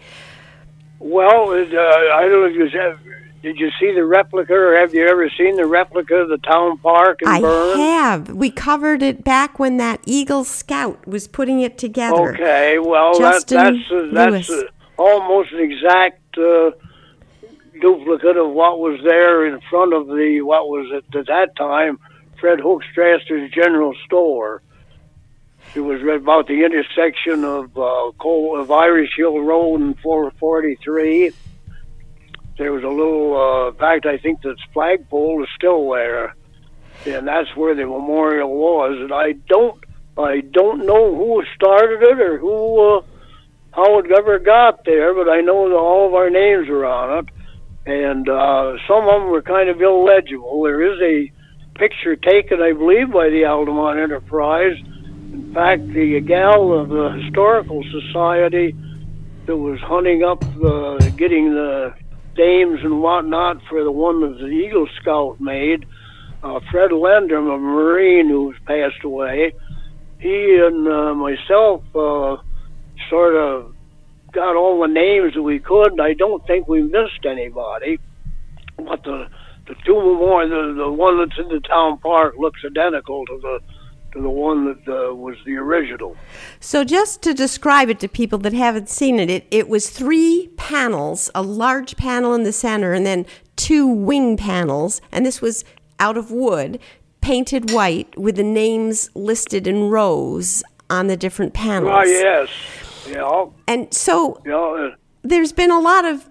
well, 1.03 1.51
it, 1.51 1.73
uh, 1.73 1.79
I 1.79 2.21
don't 2.21 2.31
know 2.31 2.45
if 2.45 2.73
you 2.73 2.79
have. 2.79 2.99
Did 3.43 3.59
you 3.59 3.69
see 3.77 3.91
the 3.93 4.05
replica, 4.05 4.53
or 4.53 4.77
have 4.77 4.93
you 4.93 5.05
ever 5.05 5.29
seen 5.29 5.57
the 5.57 5.65
replica 5.65 6.15
of 6.15 6.29
the 6.29 6.37
town 6.37 6.77
park 6.77 7.21
in 7.21 7.27
I 7.27 7.41
Berne? 7.41 7.77
have. 7.77 8.29
We 8.29 8.49
covered 8.49 9.03
it 9.03 9.25
back 9.25 9.59
when 9.59 9.75
that 9.77 9.99
Eagle 10.05 10.45
Scout 10.45 11.05
was 11.05 11.27
putting 11.27 11.59
it 11.59 11.77
together. 11.77 12.35
Okay, 12.35 12.79
well, 12.79 13.19
that, 13.19 13.45
that's 13.45 13.91
uh, 13.91 14.09
that's 14.13 14.49
uh, 14.49 14.63
almost 14.95 15.51
an 15.51 15.59
exact 15.59 16.37
uh, 16.37 16.71
duplicate 17.81 18.37
of 18.37 18.49
what 18.51 18.79
was 18.79 19.01
there 19.03 19.45
in 19.45 19.59
front 19.69 19.93
of 19.93 20.07
the 20.07 20.39
what 20.41 20.69
was 20.69 20.89
at, 20.95 21.13
at 21.13 21.27
that 21.27 21.53
time 21.57 21.99
Fred 22.39 22.59
Hookstraster's 22.59 23.51
General 23.51 23.93
Store. 24.05 24.61
It 25.75 25.81
was 25.81 26.01
right 26.01 26.15
about 26.15 26.47
the 26.47 26.63
intersection 26.63 27.43
of 27.43 27.77
uh, 27.77 28.11
Cole, 28.19 28.57
of 28.57 28.71
Irish 28.71 29.17
Hill 29.17 29.41
Road 29.41 29.81
and 29.81 29.99
443. 29.99 31.33
There 32.57 32.71
was 32.71 32.83
a 32.83 32.87
little. 32.87 33.35
Uh, 33.35 33.69
in 33.69 33.75
fact, 33.75 34.05
I 34.05 34.17
think 34.17 34.41
the 34.41 34.55
flagpole 34.73 35.43
is 35.43 35.49
still 35.55 35.89
there, 35.89 36.35
and 37.05 37.27
that's 37.27 37.55
where 37.55 37.73
the 37.75 37.85
memorial 37.85 38.53
was. 38.53 38.97
And 38.99 39.11
I 39.11 39.33
don't, 39.47 39.83
I 40.17 40.41
don't 40.41 40.85
know 40.85 41.15
who 41.15 41.43
started 41.55 42.03
it 42.03 42.19
or 42.19 42.37
who, 42.37 42.97
uh, 42.97 43.01
how 43.71 43.99
it 43.99 44.11
ever 44.11 44.37
got 44.37 44.85
there, 44.85 45.13
but 45.15 45.29
I 45.29 45.41
know 45.41 45.67
that 45.69 45.75
all 45.75 46.07
of 46.07 46.13
our 46.13 46.29
names 46.29 46.69
are 46.69 46.85
on 46.85 47.25
it, 47.25 47.33
and 47.85 48.29
uh, 48.29 48.77
some 48.87 49.07
of 49.07 49.21
them 49.21 49.29
were 49.29 49.41
kind 49.41 49.69
of 49.69 49.81
illegible. 49.81 50.61
There 50.63 50.81
is 50.93 51.01
a 51.01 51.31
picture 51.79 52.15
taken, 52.15 52.61
I 52.61 52.73
believe, 52.73 53.11
by 53.11 53.29
the 53.29 53.45
Altamont 53.45 53.99
Enterprise. 53.99 54.77
In 55.33 55.51
fact, 55.55 55.87
the 55.87 56.19
gal 56.21 56.71
of 56.71 56.89
the 56.89 57.19
Historical 57.23 57.83
Society 57.89 58.75
that 59.47 59.57
was 59.57 59.79
hunting 59.79 60.23
up 60.23 60.41
getting 61.17 61.53
the 61.53 61.93
dames 62.35 62.79
and 62.83 63.01
whatnot 63.01 63.57
for 63.69 63.83
the 63.83 63.91
that 63.91 64.37
the 64.39 64.47
Eagle 64.47 64.87
Scout 65.01 65.39
made, 65.39 65.85
uh, 66.43 66.59
Fred 66.71 66.91
Lendrum, 66.91 67.53
a 67.53 67.57
Marine 67.57 68.29
who's 68.29 68.55
passed 68.65 69.03
away, 69.03 69.53
he 70.19 70.59
and 70.61 70.87
uh, 70.87 71.13
myself 71.13 71.83
uh, 71.95 72.37
sort 73.09 73.35
of 73.35 73.73
got 74.31 74.55
all 74.55 74.81
the 74.81 74.87
names 74.87 75.33
that 75.35 75.43
we 75.43 75.59
could. 75.59 75.99
I 75.99 76.13
don't 76.13 76.45
think 76.47 76.67
we 76.67 76.81
missed 76.81 77.25
anybody, 77.25 77.99
but 78.77 79.03
the 79.03 79.27
the 79.67 79.75
two 79.85 79.93
more, 79.93 80.47
the 80.47 80.73
the 80.77 80.91
one 80.91 81.17
that's 81.19 81.39
in 81.39 81.47
the 81.47 81.61
town 81.61 81.97
park 81.99 82.35
looks 82.37 82.61
identical 82.65 83.25
to 83.25 83.39
the 83.41 83.59
to 84.13 84.21
the 84.21 84.29
one 84.29 84.65
that 84.65 84.87
uh, 84.87 85.13
was 85.13 85.35
the 85.45 85.55
original. 85.55 86.15
So, 86.59 86.83
just 86.83 87.21
to 87.23 87.33
describe 87.33 87.89
it 87.89 87.99
to 88.01 88.07
people 88.07 88.39
that 88.39 88.53
haven't 88.53 88.89
seen 88.89 89.19
it, 89.19 89.29
it, 89.29 89.47
it 89.51 89.67
was 89.67 89.89
three 89.89 90.49
panels 90.55 91.29
a 91.35 91.41
large 91.41 91.97
panel 91.97 92.33
in 92.33 92.43
the 92.43 92.53
center, 92.53 92.93
and 92.93 93.05
then 93.05 93.25
two 93.55 93.87
wing 93.87 94.37
panels. 94.37 95.01
And 95.11 95.25
this 95.25 95.41
was 95.41 95.65
out 95.99 96.17
of 96.17 96.31
wood, 96.31 96.79
painted 97.21 97.71
white, 97.71 98.17
with 98.17 98.35
the 98.35 98.43
names 98.43 99.09
listed 99.15 99.67
in 99.67 99.89
rows 99.89 100.63
on 100.89 101.07
the 101.07 101.17
different 101.17 101.53
panels. 101.53 101.93
Oh, 101.95 102.03
yes, 102.03 102.49
yeah, 103.09 103.45
And 103.67 103.93
so, 103.93 104.41
yeah. 104.45 104.55
uh, 104.55 104.95
there's 105.23 105.51
been 105.51 105.71
a 105.71 105.79
lot 105.79 106.05
of 106.05 106.29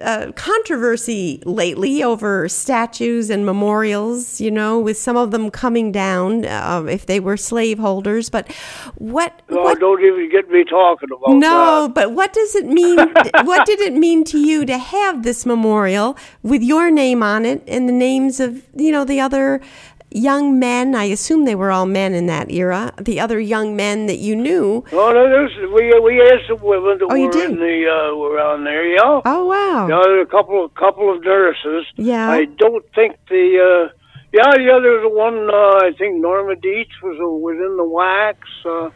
uh, 0.00 0.30
controversy 0.36 1.42
lately 1.44 2.02
over 2.02 2.48
statues 2.48 3.30
and 3.30 3.44
memorials, 3.44 4.40
you 4.40 4.50
know, 4.50 4.78
with 4.78 4.96
some 4.96 5.16
of 5.16 5.30
them 5.30 5.50
coming 5.50 5.90
down 5.90 6.44
uh, 6.44 6.84
if 6.88 7.06
they 7.06 7.18
were 7.20 7.36
slaveholders. 7.36 8.30
But 8.30 8.50
what, 8.96 9.42
Oh, 9.50 9.62
what 9.62 9.80
don't 9.80 10.02
even 10.04 10.30
get 10.30 10.50
me 10.50 10.64
talking 10.64 11.08
about 11.10 11.30
that. 11.30 11.36
no, 11.36 11.82
that. 11.86 11.94
but 11.94 12.12
what 12.12 12.32
does 12.32 12.54
it 12.54 12.66
mean? 12.66 12.98
what 13.42 13.66
did 13.66 13.80
it 13.80 13.92
mean 13.92 14.24
to 14.24 14.38
you 14.38 14.64
to 14.66 14.78
have 14.78 15.22
this 15.22 15.44
memorial 15.44 16.16
with 16.42 16.62
your 16.62 16.90
name 16.90 17.22
on 17.22 17.44
it 17.44 17.62
and 17.66 17.88
the 17.88 17.92
names 17.92 18.40
of, 18.40 18.62
you 18.76 18.92
know, 18.92 19.04
the 19.04 19.20
other 19.20 19.60
young 20.10 20.58
men? 20.58 20.94
I 20.94 21.04
assume 21.04 21.44
they 21.44 21.54
were 21.54 21.70
all 21.70 21.86
men 21.86 22.14
in 22.14 22.26
that 22.26 22.50
era. 22.50 22.92
The 23.00 23.20
other 23.20 23.38
young 23.40 23.76
men 23.76 24.06
that 24.06 24.18
you 24.18 24.34
knew. 24.36 24.84
Oh 24.92 25.12
no, 25.12 25.28
there's 25.28 25.52
we 25.72 25.92
we 26.00 26.16
had 26.16 26.38
some 26.48 26.60
women 26.62 26.98
that 26.98 27.08
Oh, 27.10 27.14
you 27.14 27.26
were 27.26 27.32
did? 27.32 27.50
in 27.52 27.56
the 27.58 27.86
uh, 27.88 28.16
were 28.16 28.40
on 28.40 28.64
there. 28.64 28.86
Yeah, 28.86 29.20
Oh 29.24 29.46
wow! 29.46 29.86
yeah, 29.88 30.00
there 30.04 30.14
were 30.16 30.20
a 30.22 30.26
couple 30.26 30.64
of 30.64 30.74
couple 30.74 31.14
of 31.14 31.22
nurses. 31.22 31.86
Yeah. 31.96 32.30
I 32.30 32.44
don't 32.46 32.84
think 32.94 33.16
the 33.28 33.46
uh, 33.88 33.92
Yeah, 34.32 34.52
yeah. 34.58 34.78
There 34.82 35.00
was 35.00 35.12
one. 35.12 35.48
Uh, 35.48 35.86
I 35.88 35.92
think 35.98 36.16
Norma 36.20 36.54
Dietz 36.56 36.90
was 37.02 37.16
uh, 37.20 37.26
was 37.28 37.56
in 37.56 37.76
the 37.76 37.84
WACs. 37.84 38.52
Uh, 38.64 38.90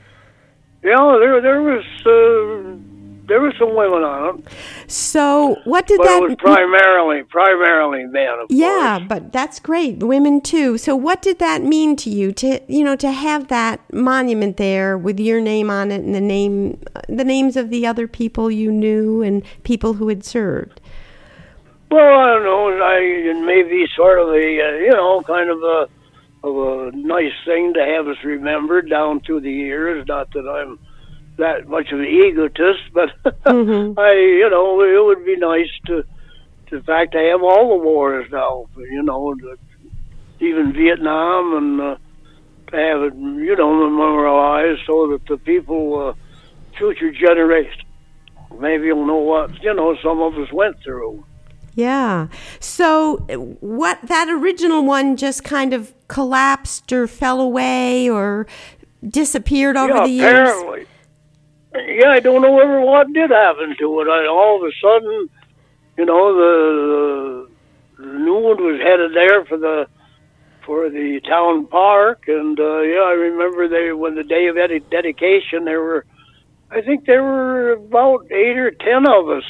yeah, 0.84 1.16
there 1.20 1.40
there 1.40 1.62
was 1.62 1.84
uh, 2.06 2.76
there 3.26 3.40
was 3.40 3.54
some 3.58 3.74
women 3.74 4.02
on 4.02 4.38
it. 4.38 4.44
So 4.90 5.56
what 5.64 5.86
did 5.86 5.98
but 5.98 6.06
that? 6.06 6.22
it 6.22 6.28
was 6.28 6.36
primarily 6.38 7.22
primarily 7.24 8.04
men. 8.04 8.38
Of 8.40 8.46
yeah, 8.50 8.98
course. 8.98 9.08
but 9.08 9.32
that's 9.32 9.60
great. 9.60 9.98
Women 10.02 10.40
too. 10.40 10.78
So 10.78 10.96
what 10.96 11.22
did 11.22 11.38
that 11.38 11.62
mean 11.62 11.96
to 11.96 12.10
you 12.10 12.32
to 12.32 12.60
you 12.68 12.84
know 12.84 12.96
to 12.96 13.10
have 13.12 13.48
that 13.48 13.80
monument 13.92 14.56
there 14.56 14.98
with 14.98 15.20
your 15.20 15.40
name 15.40 15.70
on 15.70 15.90
it 15.90 16.02
and 16.02 16.14
the 16.14 16.20
name 16.20 16.80
the 17.08 17.24
names 17.24 17.56
of 17.56 17.70
the 17.70 17.86
other 17.86 18.08
people 18.08 18.50
you 18.50 18.70
knew 18.72 19.22
and 19.22 19.42
people 19.62 19.94
who 19.94 20.08
had 20.08 20.24
served? 20.24 20.80
Well, 21.90 22.18
I 22.18 22.26
don't 22.26 22.44
know. 22.44 22.68
I 22.82 22.98
it 22.98 23.44
may 23.44 23.62
be 23.62 23.86
sort 23.94 24.18
of 24.18 24.28
a 24.28 24.30
uh, 24.32 24.76
you 24.78 24.90
know 24.90 25.22
kind 25.22 25.50
of 25.50 25.62
a 25.62 25.88
of 26.44 26.56
a 26.56 26.96
nice 26.96 27.32
thing 27.44 27.74
to 27.74 27.84
have 27.84 28.08
us 28.08 28.16
remembered 28.24 28.90
down 28.90 29.20
through 29.20 29.42
the 29.42 29.52
years. 29.52 30.06
Not 30.08 30.32
that 30.32 30.48
I'm 30.48 30.78
that 31.38 31.66
much 31.68 31.90
of 31.92 32.00
an 32.00 32.06
egotist, 32.06 32.82
but 32.92 33.10
Mhm. 33.46 33.98
I 33.98 34.12
you 34.12 34.48
know 34.50 34.80
it 34.82 35.04
would 35.04 35.24
be 35.24 35.36
nice 35.36 35.70
to 35.86 36.04
to 36.68 36.76
in 36.76 36.82
fact 36.82 37.12
to 37.12 37.18
have 37.18 37.42
all 37.42 37.70
the 37.70 37.84
wars 37.84 38.26
now. 38.30 38.66
You 38.76 39.02
know, 39.02 39.34
even 40.40 40.72
Vietnam 40.72 41.56
and 41.56 41.80
uh, 41.80 41.96
to 42.70 42.76
have 42.76 43.02
it 43.02 43.14
you 43.14 43.56
know 43.56 43.88
memorialized 43.88 44.80
so 44.86 45.08
that 45.12 45.26
the 45.26 45.38
people 45.38 46.08
uh, 46.08 46.14
future 46.78 47.10
generations 47.12 47.82
maybe 48.58 48.92
will 48.92 49.06
know 49.06 49.16
what 49.16 49.62
you 49.62 49.72
know 49.74 49.96
some 50.02 50.20
of 50.20 50.36
us 50.38 50.52
went 50.52 50.76
through. 50.82 51.24
Yeah. 51.74 52.28
So 52.60 53.16
what 53.60 53.98
that 54.02 54.28
original 54.28 54.84
one 54.84 55.16
just 55.16 55.42
kind 55.42 55.72
of 55.72 55.94
collapsed 56.08 56.92
or 56.92 57.06
fell 57.06 57.40
away 57.40 58.10
or 58.10 58.46
disappeared 59.08 59.76
over 59.76 59.94
yeah, 59.94 60.02
the 60.04 60.10
years. 60.10 60.50
apparently. 60.50 60.86
Yeah, 61.74 62.10
I 62.10 62.20
don't 62.20 62.42
know 62.42 62.60
ever 62.60 62.80
what 62.82 63.12
did 63.12 63.30
happen 63.30 63.76
to 63.78 64.00
it. 64.00 64.08
I, 64.08 64.26
all 64.26 64.56
of 64.56 64.68
a 64.68 64.72
sudden, 64.82 65.30
you 65.96 66.04
know, 66.04 66.34
the, 66.34 67.48
the 67.98 68.06
new 68.06 68.34
one 68.34 68.62
was 68.62 68.80
headed 68.82 69.14
there 69.14 69.44
for 69.46 69.58
the 69.58 69.88
for 70.66 70.90
the 70.90 71.20
town 71.28 71.66
park, 71.66 72.24
and 72.28 72.58
uh, 72.60 72.80
yeah, 72.82 73.00
I 73.00 73.12
remember 73.12 73.68
they 73.68 73.92
when 73.92 74.14
the 74.14 74.24
day 74.24 74.46
of 74.48 74.56
edi- 74.58 74.84
dedication, 74.90 75.64
there 75.64 75.80
were, 75.80 76.04
I 76.70 76.82
think 76.82 77.06
there 77.06 77.22
were 77.22 77.72
about 77.72 78.26
eight 78.30 78.58
or 78.58 78.70
ten 78.70 79.08
of 79.08 79.28
us 79.30 79.44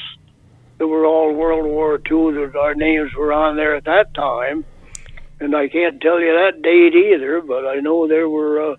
that 0.79 0.87
were 0.87 1.05
all 1.05 1.33
World 1.33 1.65
War 1.65 1.95
II. 1.95 2.33
That 2.33 2.55
our 2.59 2.73
names 2.73 3.13
were 3.15 3.33
on 3.33 3.57
there 3.57 3.75
at 3.75 3.85
that 3.85 4.13
time, 4.13 4.65
and 5.39 5.55
I 5.55 5.67
can't 5.67 6.01
tell 6.01 6.19
you 6.19 6.33
that 6.33 6.61
date 6.61 6.95
either, 6.95 7.41
but 7.41 7.67
I 7.67 7.75
know 7.81 8.07
there 8.07 8.29
were. 8.29 8.73
Uh, 8.73 8.75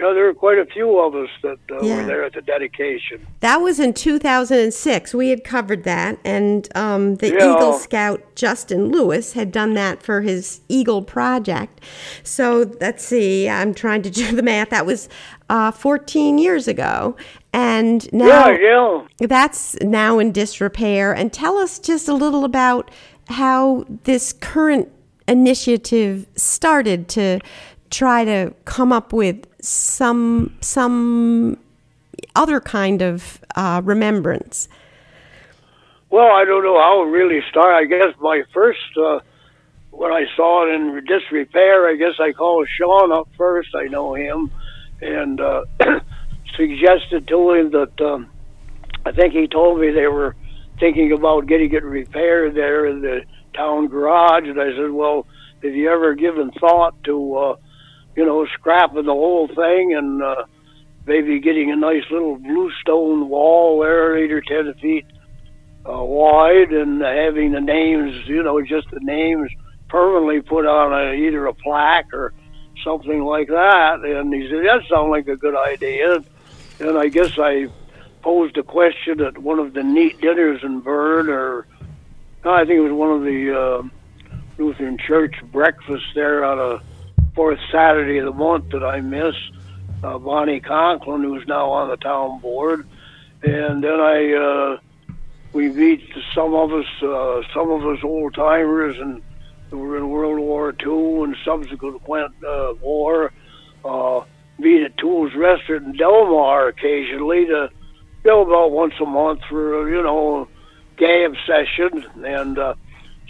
yeah, 0.00 0.12
there 0.14 0.24
were 0.24 0.34
quite 0.34 0.58
a 0.58 0.64
few 0.64 0.98
of 0.98 1.14
us 1.14 1.28
that 1.42 1.58
uh, 1.70 1.82
Yeah. 1.82 1.96
were 1.98 2.04
there 2.04 2.24
at 2.24 2.32
the 2.32 2.42
dedication. 2.42 3.26
That 3.40 3.58
was 3.58 3.78
in 3.78 3.92
2006. 3.92 5.14
We 5.14 5.28
had 5.28 5.44
covered 5.44 5.84
that, 5.84 6.18
and 6.24 6.68
um, 6.74 7.16
the 7.16 7.28
Yeah. 7.28 7.54
Eagle 7.54 7.74
Scout 7.74 8.22
Justin 8.34 8.90
Lewis 8.90 9.34
had 9.34 9.52
done 9.52 9.74
that 9.74 10.02
for 10.02 10.22
his 10.22 10.60
Eagle 10.68 11.02
project. 11.02 11.80
So 12.22 12.72
let's 12.80 13.04
see, 13.04 13.48
I'm 13.48 13.74
trying 13.74 14.02
to 14.02 14.10
do 14.10 14.34
the 14.34 14.42
math. 14.42 14.70
That 14.70 14.86
was 14.86 15.08
uh, 15.48 15.70
14 15.72 16.38
years 16.38 16.66
ago, 16.68 17.16
and 17.52 18.10
now 18.12 18.48
yeah, 18.50 19.04
yeah. 19.20 19.26
that's 19.26 19.76
now 19.80 20.18
in 20.18 20.32
disrepair. 20.32 21.12
And 21.12 21.32
tell 21.32 21.58
us 21.58 21.78
just 21.78 22.08
a 22.08 22.14
little 22.14 22.44
about 22.44 22.90
how 23.28 23.84
this 24.04 24.32
current 24.32 24.90
initiative 25.28 26.26
started 26.36 27.08
to 27.08 27.40
try 27.90 28.24
to 28.24 28.54
come 28.64 28.92
up 28.92 29.12
with 29.12 29.46
some 29.60 30.56
some 30.60 31.58
other 32.34 32.60
kind 32.60 33.02
of 33.02 33.40
uh, 33.56 33.80
remembrance. 33.84 34.68
Well, 36.10 36.32
I 36.32 36.44
don't 36.44 36.64
know 36.64 36.78
how 36.78 37.04
it 37.06 37.10
really 37.10 37.40
started. 37.50 37.76
I 37.76 37.84
guess 37.84 38.14
my 38.20 38.42
first, 38.52 38.80
uh, 38.96 39.20
when 39.90 40.10
I 40.10 40.24
saw 40.36 40.66
it 40.66 40.74
in 40.74 41.04
disrepair, 41.06 41.88
I 41.88 41.94
guess 41.96 42.18
I 42.18 42.32
called 42.32 42.68
Sean 42.76 43.12
up 43.12 43.28
first. 43.38 43.74
I 43.76 43.84
know 43.84 44.14
him, 44.14 44.50
and 45.00 45.40
uh, 45.40 45.64
suggested 46.56 47.28
to 47.28 47.52
him 47.52 47.70
that 47.70 48.00
um, 48.00 48.28
I 49.06 49.12
think 49.12 49.34
he 49.34 49.46
told 49.46 49.80
me 49.80 49.92
they 49.92 50.08
were 50.08 50.34
thinking 50.80 51.12
about 51.12 51.46
getting 51.46 51.72
it 51.72 51.84
repaired 51.84 52.54
there 52.54 52.86
in 52.86 53.02
the 53.02 53.22
town 53.54 53.86
garage, 53.86 54.48
and 54.48 54.60
I 54.60 54.70
said, 54.76 54.90
"Well, 54.90 55.26
have 55.62 55.74
you 55.74 55.90
ever 55.90 56.14
given 56.14 56.50
thought 56.52 57.02
to, 57.04 57.36
uh, 57.36 57.56
you 58.16 58.26
know, 58.26 58.46
scrapping 58.54 59.06
the 59.06 59.12
whole 59.12 59.48
thing 59.48 59.94
and 59.94 60.22
uh, 60.22 60.44
maybe 61.06 61.40
getting 61.40 61.70
a 61.70 61.76
nice 61.76 62.04
little 62.10 62.36
bluestone 62.36 63.28
wall 63.28 63.80
there, 63.80 64.16
eight 64.16 64.32
or 64.32 64.40
ten 64.40 64.74
feet?" 64.74 65.06
uh, 65.88 66.02
wide 66.02 66.72
and 66.72 67.00
having 67.00 67.52
the 67.52 67.60
names, 67.60 68.26
you 68.26 68.42
know, 68.42 68.60
just 68.62 68.90
the 68.90 69.00
names 69.00 69.50
permanently 69.88 70.40
put 70.40 70.66
on 70.66 70.92
a, 70.92 71.14
either 71.14 71.46
a 71.46 71.54
plaque 71.54 72.12
or 72.12 72.32
something 72.84 73.22
like 73.22 73.48
that. 73.48 74.00
And 74.00 74.32
he 74.32 74.48
said, 74.48 74.64
that 74.64 74.82
sounds 74.88 75.10
like 75.10 75.28
a 75.28 75.36
good 75.36 75.56
idea. 75.56 76.22
And 76.80 76.98
I 76.98 77.08
guess 77.08 77.38
I 77.38 77.68
posed 78.22 78.56
a 78.58 78.62
question 78.62 79.20
at 79.20 79.38
one 79.38 79.58
of 79.58 79.72
the 79.72 79.82
neat 79.82 80.20
dinners 80.20 80.62
in 80.62 80.80
Berne, 80.80 81.30
or 81.30 81.66
I 82.44 82.64
think 82.64 82.78
it 82.78 82.80
was 82.80 82.92
one 82.92 83.10
of 83.10 83.22
the 83.22 83.58
uh, 83.58 83.82
Lutheran 84.58 84.98
Church 84.98 85.34
breakfasts 85.50 86.08
there 86.14 86.44
on 86.44 86.58
a 86.58 86.82
fourth 87.40 87.58
Saturday 87.72 88.18
of 88.18 88.26
the 88.26 88.38
month 88.38 88.68
that 88.68 88.84
I 88.84 89.00
miss. 89.00 89.34
Uh, 90.04 90.18
Bonnie 90.18 90.60
Conklin, 90.60 91.22
who's 91.22 91.46
now 91.48 91.70
on 91.70 91.88
the 91.88 91.96
town 91.96 92.38
board, 92.38 92.86
and 93.42 93.82
then 93.82 93.98
I 93.98 94.34
uh, 94.34 94.78
we 95.54 95.70
meet 95.70 96.06
some 96.34 96.52
of 96.52 96.70
us, 96.70 96.84
uh, 97.02 97.40
some 97.54 97.70
of 97.70 97.86
us 97.86 97.98
old 98.04 98.34
timers, 98.34 98.98
and 98.98 99.22
who 99.70 99.78
were 99.78 99.96
in 99.96 100.10
World 100.10 100.38
War 100.38 100.74
II 100.84 101.22
and 101.22 101.36
subsequent 101.42 102.34
uh, 102.46 102.74
war. 102.82 103.32
Uh, 103.86 104.20
meet 104.58 104.82
at 104.82 104.98
Tools 104.98 105.32
Restaurant 105.34 105.86
in 105.86 105.92
Delmar 105.96 106.68
occasionally 106.68 107.46
to, 107.46 107.70
you 108.22 108.30
know, 108.30 108.42
about 108.42 108.70
once 108.70 108.92
a 109.00 109.06
month 109.06 109.40
for 109.48 109.88
you 109.88 110.02
know, 110.02 110.46
gab 110.98 111.32
session. 111.46 112.04
And 112.22 112.58
uh, 112.58 112.74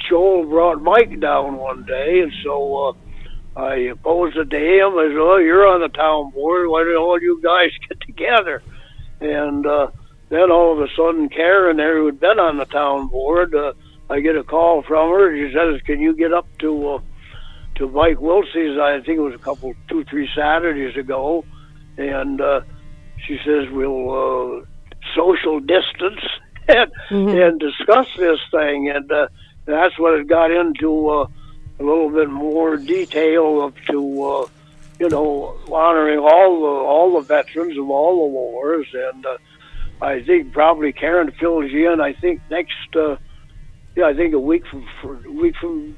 Joel 0.09 0.47
brought 0.47 0.83
Mike 0.83 1.21
down 1.21 1.59
one 1.59 1.85
day, 1.85 2.23
and 2.23 2.33
so 2.43 2.89
uh, 2.89 2.93
I 3.57 3.93
posed 4.03 4.37
it 4.37 4.51
to 4.51 4.59
him. 4.59 4.99
I 4.99 5.09
said, 5.09 5.17
"Oh, 5.19 5.37
you're 5.37 5.67
on 5.67 5.81
the 5.81 5.89
town 5.89 6.31
board. 6.31 6.69
Why 6.69 6.85
don't 6.85 6.97
all 6.97 7.21
you 7.21 7.41
guys 7.43 7.71
get 7.89 8.01
together?" 8.01 8.63
And 9.21 9.67
uh, 9.67 9.89
then 10.29 10.51
all 10.51 10.73
of 10.73 10.81
a 10.81 10.89
sudden, 10.97 11.29
Karen 11.29 11.77
there, 11.77 11.99
who 11.99 12.07
had 12.07 12.21
been 12.21 12.39
on 12.39 12.57
the 12.57 12.65
town 12.65 13.09
board, 13.09 13.55
uh, 13.55 13.73
I 14.09 14.21
get 14.21 14.37
a 14.37 14.45
call 14.45 14.83
from 14.83 15.11
her. 15.11 15.35
She 15.35 15.53
says, 15.53 15.81
"Can 15.83 16.01
you 16.01 16.15
get 16.15 16.33
up 16.33 16.47
to 16.61 16.89
uh, 16.89 17.01
to 17.77 17.89
Mike 17.89 18.21
Wilsey's? 18.21 18.79
I 18.79 19.01
think 19.01 19.19
it 19.19 19.23
was 19.23 19.35
a 19.35 19.39
couple, 19.39 19.75
two, 19.89 20.05
three 20.05 20.29
Saturdays 20.35 20.97
ago." 20.97 21.45
And 21.99 22.41
uh, 22.41 22.61
she 23.27 23.39
says, 23.45 23.69
"We'll 23.71 24.61
uh, 24.61 24.65
social 25.17 25.59
distance 25.59 26.21
and 26.69 26.91
and 27.11 27.59
discuss 27.61 28.07
this 28.17 28.39
thing." 28.53 28.91
And 28.91 29.11
uh, 29.11 29.27
that's 29.65 29.99
what 29.99 30.15
it 30.15 30.29
got 30.29 30.53
into 30.53 31.09
uh, 31.09 31.27
a 31.81 31.83
little 31.83 32.11
bit 32.11 32.29
more 32.29 32.77
detail 32.77 33.63
of 33.63 33.75
to. 33.87 34.23
Uh, 34.23 34.47
you 35.01 35.09
know, 35.09 35.57
honoring 35.73 36.19
all 36.19 36.61
the 36.61 36.67
all 36.67 37.15
the 37.15 37.27
veterans 37.27 37.77
of 37.79 37.89
all 37.89 38.21
the 38.21 38.33
wars, 38.33 38.87
and 38.93 39.25
uh, 39.25 39.39
I 40.03 40.23
think 40.23 40.53
probably 40.53 40.93
Karen 40.93 41.33
fills 41.33 41.71
you 41.71 41.91
in. 41.91 42.03
I 42.03 42.13
think 42.13 42.43
next, 42.51 42.95
uh, 42.95 43.17
yeah, 43.97 44.05
I 44.05 44.15
think 44.15 44.35
a 44.35 44.39
week 44.39 44.67
from 44.67 44.87
a 45.03 45.31
week 45.31 45.57
from 45.57 45.97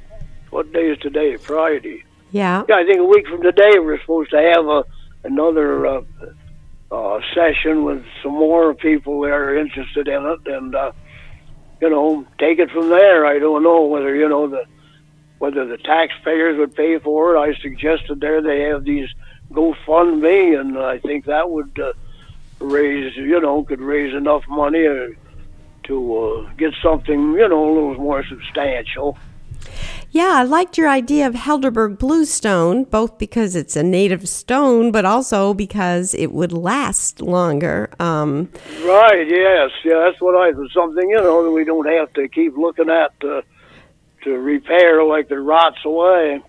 what 0.51 0.73
day 0.73 0.91
is 0.91 0.99
today? 0.99 1.37
Friday. 1.37 2.05
Yeah. 2.31 2.63
Yeah, 2.69 2.77
I 2.77 2.85
think 2.85 3.01
a 3.01 3.05
week 3.05 3.27
from 3.27 3.43
today 3.43 3.79
we're 3.79 4.01
supposed 4.01 4.31
to 4.31 4.41
have 4.41 4.67
a 4.67 4.85
another 5.25 5.85
uh, 5.85 6.03
uh, 6.93 7.21
session 7.35 7.85
with 7.85 8.05
some 8.23 8.33
more 8.33 8.73
people 8.73 9.21
that 9.23 9.33
are 9.33 9.59
interested 9.59 10.07
in 10.07 10.25
it, 10.27 10.47
and 10.47 10.77
uh, 10.77 10.93
you 11.81 11.91
know, 11.91 12.25
take 12.39 12.61
it 12.61 12.71
from 12.71 12.89
there. 12.89 13.27
I 13.27 13.41
don't 13.41 13.65
know 13.65 13.87
whether 13.87 14.15
you 14.15 14.29
know 14.29 14.47
the 14.47 14.65
whether 15.43 15.67
the 15.67 15.77
taxpayers 15.77 16.57
would 16.57 16.73
pay 16.73 17.01
for 17.01 17.35
it. 17.35 17.39
I 17.41 17.53
suggested 17.61 18.21
there 18.21 18.41
they 18.41 18.61
have 18.61 18.85
these 18.85 19.09
GoFundMe, 19.51 20.57
and 20.57 20.79
I 20.79 20.99
think 20.99 21.25
that 21.25 21.51
would 21.51 21.77
uh, 21.81 21.95
raise, 22.61 23.17
you 23.17 23.41
know, 23.41 23.65
could 23.65 23.81
raise 23.81 24.15
enough 24.15 24.45
money 24.49 24.87
uh, 24.87 25.09
to 25.89 26.17
uh, 26.17 26.51
get 26.57 26.75
something, 26.81 27.33
you 27.33 27.49
know, 27.49 27.65
a 27.65 27.73
little 27.75 27.95
more 27.97 28.25
substantial. 28.25 29.19
Yeah, 30.13 30.35
I 30.37 30.45
liked 30.45 30.79
your 30.79 30.89
idea 30.89 31.27
of 31.27 31.35
Helderberg 31.35 31.99
bluestone, 31.99 32.85
both 32.85 33.19
because 33.19 33.57
it's 33.57 33.75
a 33.75 33.83
native 33.83 34.29
stone, 34.29 34.93
but 34.93 35.05
also 35.05 35.55
because 35.55 36.15
it 36.15 36.31
would 36.31 36.53
last 36.53 37.21
longer. 37.21 37.91
Um, 37.99 38.49
Right? 38.85 39.27
Yes. 39.27 39.71
Yeah. 39.83 39.99
That's 40.05 40.21
what 40.21 40.37
I 40.37 40.53
something 40.73 41.11
you 41.11 41.17
know 41.17 41.43
that 41.43 41.51
we 41.51 41.65
don't 41.65 41.89
have 41.89 42.13
to 42.13 42.29
keep 42.29 42.57
looking 42.57 42.91
at 42.91 43.13
uh, 43.25 43.43
to 44.25 44.39
repair 44.39 45.05
like 45.05 45.29
it 45.29 45.37
rots 45.37 45.79
away. 45.85 46.43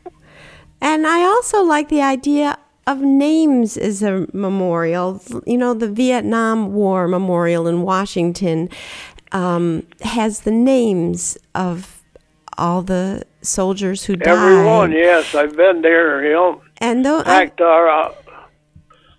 And 0.82 1.08
I 1.08 1.22
also 1.22 1.64
like 1.64 1.90
the 1.90 2.02
idea 2.02 2.58
of 2.86 3.00
names 3.00 3.78
as 3.78 4.04
a 4.04 4.28
memorial. 4.34 5.22
You 5.46 5.58
know, 5.58 5.74
the 5.74 5.88
Vietnam 5.88 6.74
War 6.74 7.08
Memorial 7.08 7.68
in 7.68 7.84
Washington 7.84 8.70
um, 9.32 9.88
has 10.02 10.42
the 10.42 10.52
names 10.52 11.38
of 11.56 12.02
all 12.58 12.82
the 12.82 13.24
soldiers 13.42 14.06
who 14.06 14.16
died. 14.16 14.28
Everyone, 14.30 14.92
yes, 14.92 15.34
I've 15.34 15.56
been 15.56 15.82
there. 15.82 16.26
You 16.26 16.34
know, 16.34 16.62
and 16.80 17.06
though 17.06 17.20
in 17.20 17.26
fact, 17.26 17.62
our 17.62 17.90
uh, 17.90 18.14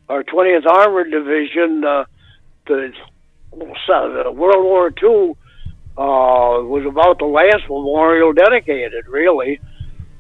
our 0.08 0.22
20th 0.22 0.66
Armored 0.66 1.10
Division, 1.10 1.84
uh, 1.84 2.04
the, 2.66 2.92
the 3.52 4.32
World 4.32 4.64
War 4.64 4.92
II, 5.02 5.34
uh, 5.96 6.62
was 6.64 6.84
about 6.86 7.18
the 7.18 7.24
last 7.26 7.62
memorial 7.68 8.32
dedicated. 8.32 9.06
Really, 9.08 9.60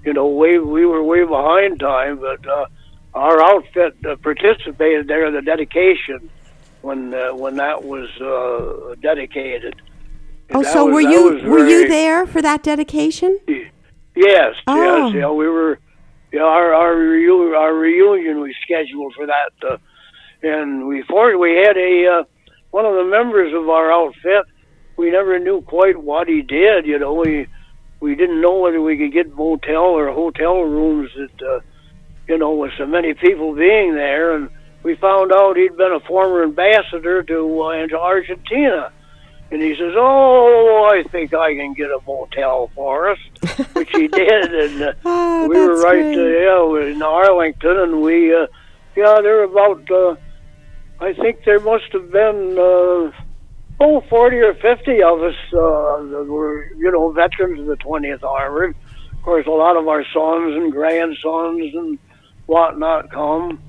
you 0.04 0.12
know, 0.12 0.28
we 0.28 0.58
we 0.58 0.86
were 0.86 1.02
way 1.02 1.24
behind 1.24 1.80
time, 1.80 2.18
but 2.20 2.46
uh, 2.46 2.66
our 3.14 3.42
outfit 3.42 3.96
uh, 4.06 4.16
participated 4.16 5.08
there 5.08 5.26
in 5.26 5.34
the 5.34 5.42
dedication 5.42 6.30
when 6.82 7.12
uh, 7.14 7.34
when 7.34 7.56
that 7.56 7.82
was 7.84 8.08
uh, 8.20 8.94
dedicated. 9.00 9.74
Oh, 10.52 10.62
so 10.62 10.84
was- 10.84 10.94
were 10.94 11.00
you 11.00 11.22
was 11.34 11.42
were 11.42 11.66
you 11.68 11.88
there 11.88 12.26
for 12.26 12.40
that 12.42 12.62
dedication? 12.62 13.38
Yes, 14.16 14.54
Oh. 14.68 15.06
yes, 15.08 15.14
yeah, 15.16 15.30
we 15.30 15.48
were. 15.48 15.78
Yeah, 16.32 16.42
our 16.42 16.74
our, 16.74 16.94
reu- 16.94 17.56
our 17.56 17.74
reunion 17.74 18.40
was 18.40 18.52
scheduled 18.62 19.14
for 19.14 19.26
that, 19.26 19.52
uh, 19.70 19.76
and 20.42 20.86
we 20.86 21.02
for 21.02 21.36
we 21.38 21.52
had 21.64 21.76
a 21.76 22.06
uh, 22.20 22.24
one 22.72 22.84
of 22.86 22.94
the 22.94 23.04
members 23.04 23.52
of 23.54 23.68
our 23.68 23.92
outfit. 23.92 24.44
We 24.96 25.10
never 25.10 25.38
knew 25.38 25.60
quite 25.62 25.96
what 26.00 26.28
he 26.28 26.42
did. 26.42 26.86
You 26.86 26.98
know, 26.98 27.14
we 27.14 27.46
we 28.00 28.14
didn't 28.14 28.40
know 28.40 28.58
whether 28.60 28.80
we 28.80 28.96
could 28.98 29.12
get 29.12 29.34
motel 29.34 29.82
or 29.98 30.12
hotel 30.12 30.60
rooms 30.62 31.10
that 31.16 31.42
uh, 31.46 31.60
you 32.28 32.38
know 32.38 32.52
with 32.54 32.72
so 32.78 32.86
many 32.86 33.14
people 33.14 33.54
being 33.54 33.94
there, 33.94 34.34
and 34.36 34.48
we 34.82 34.94
found 34.96 35.32
out 35.32 35.56
he'd 35.56 35.76
been 35.76 35.92
a 35.92 36.00
former 36.00 36.42
ambassador 36.44 37.22
to 37.22 37.60
uh, 37.62 37.86
to 37.88 37.98
Argentina. 37.98 38.92
And 39.50 39.60
he 39.62 39.74
says, 39.76 39.92
"Oh, 39.96 40.88
I 40.90 41.06
think 41.10 41.34
I 41.34 41.54
can 41.54 41.74
get 41.74 41.90
a 41.90 41.98
motel 42.06 42.70
for 42.74 43.10
us," 43.10 43.18
which 43.74 43.90
he 43.90 44.08
did, 44.08 44.54
and 44.54 44.82
uh, 44.82 44.92
Oh, 45.04 45.48
we 45.48 45.56
were 45.60 45.80
right 45.82 46.02
great. 46.14 46.18
uh, 46.18 46.76
yeah 46.80 46.90
in 46.90 47.02
Arlington, 47.02 47.76
and 47.78 48.00
we 48.02 48.34
uh, 48.34 48.46
yeah 48.96 49.20
there 49.22 49.36
were 49.36 49.42
about 49.44 49.90
uh, 49.90 50.16
I 51.00 51.12
think 51.12 51.44
there 51.44 51.60
must 51.60 51.92
have 51.92 52.10
been 52.10 52.58
uh, 52.58 53.10
oh 53.80 54.02
forty 54.08 54.38
or 54.38 54.54
fifty 54.54 55.02
of 55.02 55.22
us 55.22 55.34
uh, 55.52 56.24
were 56.26 56.72
you 56.76 56.90
know 56.90 57.10
veterans 57.12 57.60
of 57.60 57.66
the 57.66 57.76
twentieth 57.76 58.22
Armored. 58.22 58.74
Of 59.12 59.22
course, 59.22 59.46
a 59.46 59.50
lot 59.50 59.76
of 59.76 59.88
our 59.88 60.04
sons 60.12 60.54
and 60.56 60.70
grandsons 60.70 61.74
and 61.74 61.98
whatnot 62.46 63.10
come. 63.10 63.60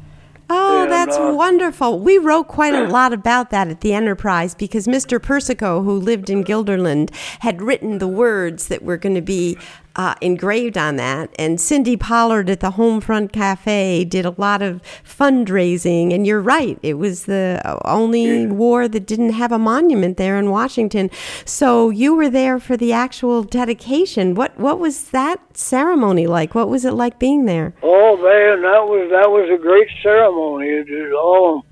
Oh, 0.49 0.83
And, 0.83 0.91
that's 0.91 1.17
uh, 1.17 1.33
wonderful. 1.35 1.99
We 1.99 2.17
wrote 2.17 2.47
quite 2.47 2.75
a 2.75 2.87
lot 2.87 3.13
about 3.13 3.49
that 3.49 3.67
at 3.67 3.81
the 3.81 3.93
Enterprise 3.93 4.53
because 4.53 4.85
Mr. 4.85 5.19
Persico, 5.19 5.81
who 5.83 5.97
lived 5.97 6.29
in 6.29 6.43
Guilderland, 6.43 7.13
had 7.39 7.61
written 7.61 7.97
the 7.97 8.07
words 8.07 8.67
that 8.67 8.83
were 8.83 8.97
going 8.97 9.15
to 9.15 9.21
be 9.21 9.57
uh, 9.95 10.15
engraved 10.21 10.77
on 10.77 10.97
that. 10.97 11.29
And 11.39 11.59
Cindy 11.59 11.95
Pollard 11.95 12.49
at 12.49 12.59
the 12.59 12.71
Homefront 12.71 13.31
Cafe 13.31 14.03
did 14.05 14.25
a 14.25 14.35
lot 14.37 14.61
of 14.61 14.81
fundraising. 15.03 16.13
And 16.13 16.27
you're 16.27 16.41
right, 16.41 16.77
it 16.81 16.95
was 16.95 17.25
the 17.25 17.61
only 17.85 18.47
war 18.47 18.87
that 18.87 19.05
didn't 19.05 19.31
have 19.31 19.51
a 19.51 19.59
monument 19.59 20.17
there 20.17 20.37
in 20.37 20.49
Washington. 20.49 21.09
So 21.45 21.89
you 21.89 22.15
were 22.15 22.29
there 22.29 22.59
for 22.59 22.75
the 22.77 22.93
actual 22.93 23.43
dedication. 23.43 24.35
What 24.35 24.57
what 24.57 24.79
was 24.79 25.09
that 25.11 25.57
ceremony 25.57 26.27
like? 26.27 26.55
What 26.55 26.69
was 26.69 26.85
it 26.85 26.93
like 26.93 27.19
being 27.19 27.45
there? 27.45 27.73
Oh 27.81 28.17
man, 28.17 28.61
that 28.61 28.85
was 28.85 29.09
that 29.11 29.29
was 29.29 29.49
a 29.49 29.61
great 29.61 29.89
ceremony. 30.03 30.67
It, 30.67 30.89
it 30.89 31.13
all 31.13 31.65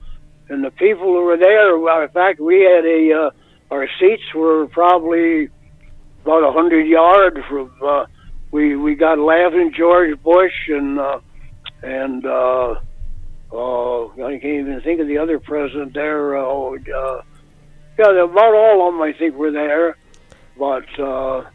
and 0.50 0.64
the 0.64 0.72
people 0.72 1.06
who 1.06 1.24
were 1.24 1.38
there. 1.38 1.78
well, 1.78 2.02
In 2.02 2.10
fact, 2.10 2.40
we 2.40 2.62
had 2.62 2.86
a 2.86 3.12
uh, 3.14 3.30
our 3.72 3.88
seats 4.00 4.24
were 4.36 4.68
probably 4.68 5.50
about 6.24 6.44
a 6.44 6.52
hundred 6.52 6.88
yards 6.88 7.38
from. 7.50 7.72
Uh, 7.84 8.06
we 8.54 8.76
we 8.76 8.94
got 8.94 9.18
laughing 9.18 9.74
George 9.76 10.22
Bush 10.22 10.54
and 10.70 11.00
uh, 11.00 11.20
and 11.82 12.24
uh, 12.24 12.76
uh, 13.52 14.06
I 14.06 14.38
can't 14.40 14.46
even 14.46 14.82
think 14.84 15.02
of 15.02 15.08
the 15.08 15.18
other 15.18 15.40
president 15.40 15.94
there. 15.94 16.38
Uh, 16.38 16.46
uh, 16.46 17.22
yeah, 17.98 18.24
about 18.24 18.54
all 18.54 18.88
of 18.88 18.94
them 18.94 19.02
I 19.02 19.12
think 19.18 19.36
were 19.36 19.52
there, 19.52 19.98
but. 20.58 20.88
Uh, 21.00 21.50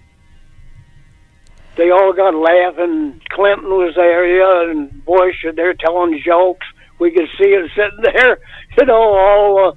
they 1.77 1.93
all 1.93 2.13
got 2.13 2.35
laughing. 2.35 3.21
Clinton 3.31 3.69
was 3.69 3.95
there, 3.95 4.27
yeah, 4.27 4.69
and 4.73 5.05
Bush, 5.05 5.45
and 5.45 5.57
they're 5.57 5.75
telling 5.75 6.21
jokes. 6.27 6.67
We 6.99 7.13
could 7.13 7.29
see 7.41 7.53
him 7.53 7.71
sitting 7.77 8.03
there, 8.03 8.41
you 8.77 8.85
know, 8.85 9.17
all 9.17 9.69
uh, 9.69 9.73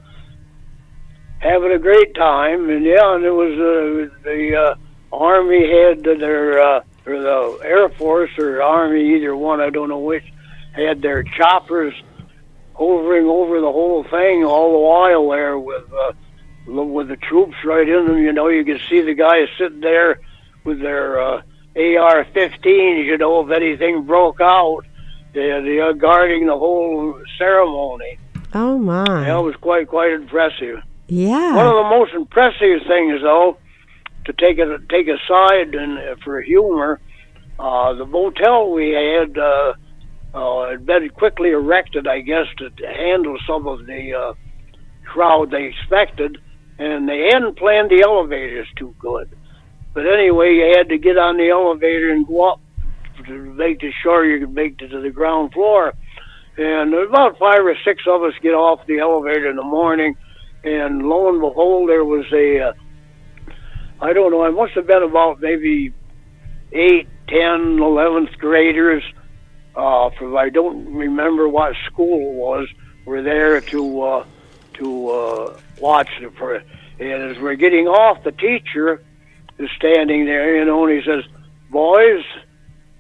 having 1.38 1.72
a 1.72 1.78
great 1.78 2.16
time. 2.16 2.72
And 2.72 2.84
yeah, 2.84 3.14
and 3.14 3.24
it 3.24 3.30
was 3.30 3.54
uh, 3.54 4.16
the 4.24 4.56
uh, 4.58 5.16
Army 5.16 5.62
had 5.70 6.04
their, 6.04 6.60
uh, 6.60 6.82
or 7.06 7.20
the 7.20 7.60
Air 7.64 7.90
Force 7.90 8.32
or 8.38 8.62
Army, 8.62 9.16
either 9.16 9.36
one, 9.36 9.62
I 9.62 9.70
don't 9.70 9.90
know 9.90 10.00
which, 10.00 10.24
had 10.74 11.02
their 11.02 11.24
choppers 11.24 11.94
hovering 12.74 13.26
over 13.26 13.60
the 13.60 13.72
whole 13.72 14.04
thing 14.04 14.44
all 14.44 14.72
the 14.72 14.80
while 14.80 15.30
there 15.30 15.60
with 15.60 15.84
uh, 15.94 16.14
with 16.68 17.08
the 17.08 17.18
troops 17.18 17.56
right 17.66 17.88
in 17.88 18.08
them. 18.08 18.18
You 18.18 18.32
know, 18.32 18.48
you 18.48 18.64
could 18.64 18.82
see 18.90 19.02
the 19.02 19.14
guys 19.14 19.48
sitting 19.58 19.82
there 19.82 20.20
with 20.64 20.80
their 20.80 21.20
uh, 21.20 21.42
AR-15s. 21.76 23.06
You 23.06 23.18
know, 23.18 23.42
if 23.46 23.52
anything 23.52 24.04
broke 24.04 24.40
out, 24.42 24.86
they, 25.34 25.62
they 25.62 25.80
are 25.80 25.94
guarding 25.94 26.46
the 26.46 26.58
whole 26.58 27.20
ceremony. 27.38 28.18
Oh 28.54 28.78
my. 28.78 29.04
That 29.26 29.44
was 29.44 29.56
quite 29.56 29.88
quite 29.88 30.12
impressive. 30.12 30.82
Yeah. 31.08 31.56
One 31.56 31.68
of 31.68 31.74
the 31.74 31.90
most 31.90 32.14
impressive 32.14 32.88
things, 32.88 33.22
though, 33.22 33.58
to 34.26 34.34
take 34.34 34.58
it 34.58 34.90
take 34.90 35.08
aside 35.08 35.74
and 35.76 35.98
uh, 35.98 36.16
for 36.24 36.42
humor, 36.42 37.00
uh, 37.60 37.94
the 37.94 38.06
motel 38.06 38.72
we 38.72 38.92
had 38.92 39.38
uh, 39.38 39.74
uh, 40.34 40.70
had 40.70 40.86
been 40.86 41.10
quickly 41.10 41.50
erected, 41.50 42.08
I 42.08 42.22
guess, 42.22 42.46
to, 42.58 42.70
to 42.70 42.88
handle 42.88 43.38
some 43.48 43.68
of 43.68 43.86
the 43.86 44.14
uh, 44.14 44.34
crowd 45.06 45.52
they 45.52 45.66
expected, 45.66 46.38
and 46.80 47.08
they 47.08 47.30
hadn't 47.32 47.58
planned 47.58 47.90
the 47.90 48.04
elevators 48.04 48.68
too 48.78 48.96
good. 49.00 49.30
But 49.94 50.08
anyway, 50.08 50.54
you 50.54 50.74
had 50.78 50.90
to 50.90 50.98
get 50.98 51.18
on 51.18 51.38
the 51.38 51.50
elevator 51.50 52.12
and 52.12 52.26
go 52.26 52.52
up 52.52 52.62
to 53.26 53.34
make 53.34 53.84
sure 54.02 54.26
you 54.26 54.46
could 54.46 54.56
make 54.56 54.82
it 54.82 54.88
to 54.88 55.02
the 55.02 55.10
ground 55.10 55.52
floor. 55.54 55.94
And 56.58 56.94
about 56.94 57.38
five 57.38 57.60
or 57.60 57.76
six 57.86 58.04
of 58.08 58.24
us 58.24 58.34
get 58.42 58.54
off 58.54 58.86
the 58.88 59.00
elevator 59.00 59.50
in 59.50 59.56
the 59.56 59.64
morning, 59.64 60.16
and 60.64 61.04
lo 61.04 61.30
and 61.30 61.42
behold, 61.42 61.90
there 61.90 62.06
was 62.06 62.26
a, 62.34 62.60
uh, 62.60 62.74
I 64.02 64.14
don't 64.14 64.32
know, 64.32 64.44
I 64.44 64.50
must 64.50 64.74
have 64.74 64.88
been 64.88 65.04
about 65.04 65.42
maybe 65.42 65.94
eight, 66.72 67.08
ten, 67.28 67.78
eleventh 67.80 68.32
graders, 68.40 69.04
uh, 69.76 70.10
from 70.18 70.36
I 70.36 70.50
don't 70.50 70.96
remember 70.96 71.48
what 71.48 71.76
school 71.86 72.32
it 72.32 72.36
was, 72.36 72.68
were 73.06 73.22
there 73.22 73.62
to 73.62 74.02
uh, 74.02 74.26
to 74.76 75.10
uh, 75.10 75.60
watch 75.78 76.10
the. 76.20 76.30
Pre- 76.30 76.62
and 77.00 77.32
as 77.32 77.42
we're 77.42 77.56
getting 77.56 77.88
off, 77.88 78.24
the 78.24 78.32
teacher 78.32 79.04
is 79.60 79.70
standing 79.78 80.26
there, 80.26 80.58
you 80.58 80.66
know, 80.66 80.86
and 80.86 81.00
he 81.00 81.06
says, 81.06 81.24
"Boys, 81.70 82.24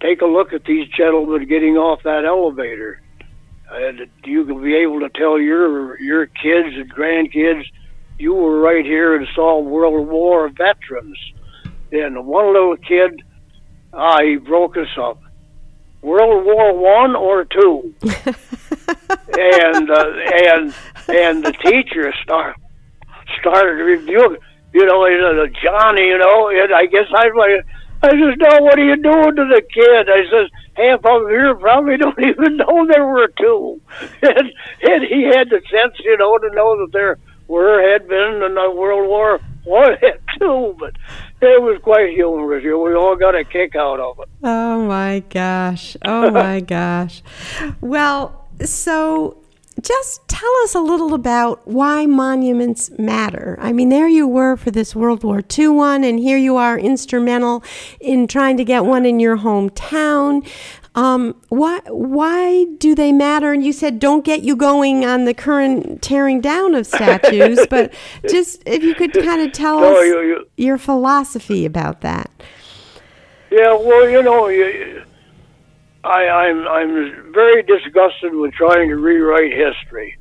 take 0.01 0.21
a 0.21 0.25
look 0.27 0.53
at 0.53 0.65
these 0.65 0.87
gentlemen 0.89 1.47
getting 1.47 1.77
off 1.77 2.03
that 2.03 2.25
elevator." 2.25 3.01
And 3.71 4.07
you 4.25 4.45
can 4.45 4.61
be 4.61 4.75
able 4.75 4.99
to 4.99 5.09
tell 5.09 5.39
your 5.39 5.99
your 5.99 6.27
kids 6.27 6.75
and 6.75 6.93
grandkids 6.93 7.65
you 8.21 8.34
were 8.36 8.60
right 8.60 8.86
here 8.86 9.15
and 9.15 9.27
saw 9.34 9.60
World 9.60 10.07
War 10.07 10.49
veterans. 10.49 11.17
And 11.91 12.25
one 12.25 12.53
little 12.53 12.77
kid, 12.77 13.21
ah, 13.91 14.19
he 14.21 14.38
broke 14.38 14.77
us 14.77 14.95
up. 14.97 15.19
World 16.01 16.45
War 16.45 16.77
One 16.77 17.15
or 17.15 17.45
two, 17.45 17.93
and 18.01 19.91
uh, 19.91 20.12
and 20.45 20.73
and 21.07 21.43
the 21.45 21.53
teacher 21.63 22.12
start 22.23 22.55
started 23.39 23.73
reviewing. 23.73 24.38
You 24.73 24.86
know, 24.86 25.05
said, 25.05 25.53
Johnny, 25.62 26.07
you 26.07 26.17
know, 26.17 26.47
and 26.49 26.73
I 26.73 26.86
guess 26.86 27.05
I 27.13 27.27
like. 27.36 27.65
I 28.03 28.10
says, 28.10 28.36
no, 28.38 28.63
what 28.63 28.79
are 28.79 28.84
you 28.84 28.95
doing 28.95 29.36
to 29.36 29.45
the 29.45 29.62
kid? 29.62 30.10
I 30.10 30.23
says, 30.31 30.49
half 30.73 31.05
of 31.05 31.21
them 31.21 31.29
here 31.29 31.53
probably 31.53 31.97
don't 31.97 32.17
even 32.23 32.57
know 32.57 32.88
there 32.88 33.05
were 33.05 33.27
two. 33.38 33.79
And, 34.23 34.51
and 34.81 35.03
he 35.03 35.23
had 35.23 35.49
the 35.51 35.62
sense, 35.69 35.93
you 35.99 36.17
know, 36.17 36.36
to 36.39 36.49
know 36.55 36.77
that 36.77 36.91
there 36.91 37.19
were, 37.51 37.91
had 37.91 38.07
been 38.07 38.41
in 38.41 38.55
the 38.55 38.71
World 38.71 39.07
War 39.09 39.39
One 39.65 39.91
and 40.01 40.19
two, 40.39 40.75
but 40.79 40.93
it 41.41 41.61
was 41.61 41.79
quite 41.83 42.09
humorous. 42.13 42.63
You 42.63 42.79
We 42.79 42.93
all 42.95 43.15
got 43.15 43.35
a 43.35 43.43
kick 43.43 43.75
out 43.75 43.99
of 43.99 44.19
it. 44.19 44.29
Oh 44.43 44.87
my 44.87 45.19
gosh. 45.29 45.97
Oh 46.05 46.31
my 46.31 46.59
gosh. 46.77 47.21
Well, 47.81 48.47
so 48.63 49.37
just 49.81 50.27
tell 50.27 50.51
us 50.63 50.75
a 50.75 50.79
little 50.79 51.13
about 51.13 51.67
why 51.67 52.05
monuments 52.05 52.91
matter. 52.97 53.57
I 53.59 53.71
mean, 53.71 53.89
there 53.89 54.07
you 54.07 54.27
were 54.27 54.55
for 54.55 54.71
this 54.71 54.95
World 54.95 55.23
War 55.23 55.41
II 55.57 55.69
one, 55.69 56.03
and 56.03 56.19
here 56.19 56.37
you 56.37 56.57
are 56.57 56.77
instrumental 56.77 57.63
in 57.99 58.27
trying 58.27 58.57
to 58.57 58.63
get 58.63 58.85
one 58.85 59.05
in 59.05 59.19
your 59.19 59.37
hometown. 59.37 60.47
Um, 60.93 61.36
why 61.47 61.80
why 61.88 62.65
do 62.77 62.93
they 62.95 63.13
matter? 63.13 63.54
And 63.54 63.63
you 63.63 63.71
said 63.71 63.97
don't 63.99 64.25
get 64.25 64.41
you 64.41 64.56
going 64.58 65.06
on 65.06 65.23
the 65.25 65.34
current 65.34 66.01
tearing 66.01 66.41
down 66.41 66.75
of 66.75 66.86
statues, 66.86 67.65
but 67.69 67.93
just 68.30 68.62
if 68.65 68.84
you 68.84 68.93
could 68.95 69.13
kind 69.13 69.41
of 69.41 69.54
tell 69.54 69.80
No, 69.80 69.95
us 69.95 70.06
you- 70.06 70.21
you- 70.21 70.47
your 70.58 70.77
philosophy 70.77 71.65
about 71.65 72.01
that. 72.01 72.30
Yeah, 73.49 73.73
well, 73.73 74.10
you 74.10 74.21
know, 74.23 74.47
you, 74.47 75.04
I, 76.04 76.27
I'm 76.27 76.67
I'm 76.67 77.32
very 77.34 77.63
disgusted 77.63 78.34
with 78.34 78.54
trying 78.54 78.89
to 78.89 78.95
rewrite 78.95 79.51
history. 79.54 80.17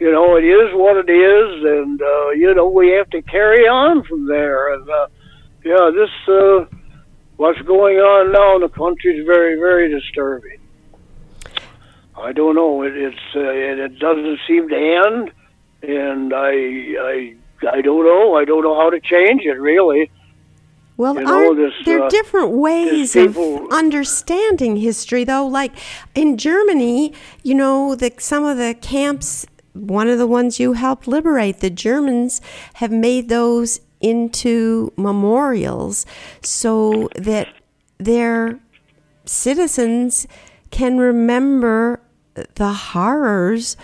You 0.00 0.10
know, 0.10 0.36
it 0.36 0.42
is 0.44 0.74
what 0.74 0.96
it 0.96 1.10
is, 1.10 1.64
and 1.64 2.00
uh, 2.02 2.30
you 2.30 2.52
know 2.54 2.68
we 2.68 2.88
have 2.90 3.08
to 3.10 3.22
carry 3.22 3.68
on 3.68 4.02
from 4.04 4.26
there. 4.26 4.74
And 4.74 4.88
uh, 4.90 5.06
yeah, 5.64 5.90
this 5.94 6.10
uh, 6.28 6.64
what's 7.42 7.60
going 7.62 7.96
on 7.96 8.30
now 8.30 8.54
in 8.54 8.60
the 8.62 8.68
country 8.68 9.18
is 9.18 9.26
very, 9.26 9.56
very 9.56 9.90
disturbing. 9.90 10.58
I 12.16 12.30
don't 12.32 12.54
know. 12.54 12.82
It, 12.82 12.96
it's 12.96 13.26
uh, 13.34 13.40
it, 13.40 13.78
it 13.80 13.98
doesn't 13.98 14.38
seem 14.46 14.68
to 14.68 14.76
end, 14.76 15.32
and 15.82 16.32
I 16.32 16.52
I 17.12 17.34
I 17.72 17.80
don't 17.80 18.04
know. 18.04 18.36
I 18.36 18.44
don't 18.44 18.62
know 18.62 18.76
how 18.76 18.90
to 18.90 19.00
change 19.00 19.42
it 19.44 19.58
really. 19.58 20.10
Well, 20.96 21.14
You 21.14 21.22
know, 21.22 21.34
aren't 21.34 21.56
this, 21.56 21.72
there 21.84 22.02
uh, 22.02 22.08
different 22.10 22.50
ways 22.50 23.14
people- 23.14 23.64
of 23.66 23.72
understanding 23.72 24.76
history, 24.76 25.24
though? 25.24 25.46
Like 25.46 25.72
in 26.14 26.36
Germany, 26.36 27.12
you 27.42 27.54
know, 27.54 27.96
the, 27.96 28.12
some 28.18 28.44
of 28.44 28.58
the 28.58 28.76
camps, 28.80 29.46
one 29.72 30.08
of 30.08 30.18
the 30.18 30.26
ones 30.28 30.60
you 30.60 30.74
helped 30.74 31.08
liberate, 31.08 31.58
the 31.58 31.70
Germans 31.70 32.40
have 32.74 32.92
made 32.92 33.30
those 33.30 33.80
into 34.02 34.92
memorials 34.96 36.04
so 36.42 37.08
that 37.16 37.48
their 37.98 38.58
citizens 39.24 40.26
can 40.70 40.98
remember 40.98 42.00
the 42.54 42.72
horrors 42.72 43.76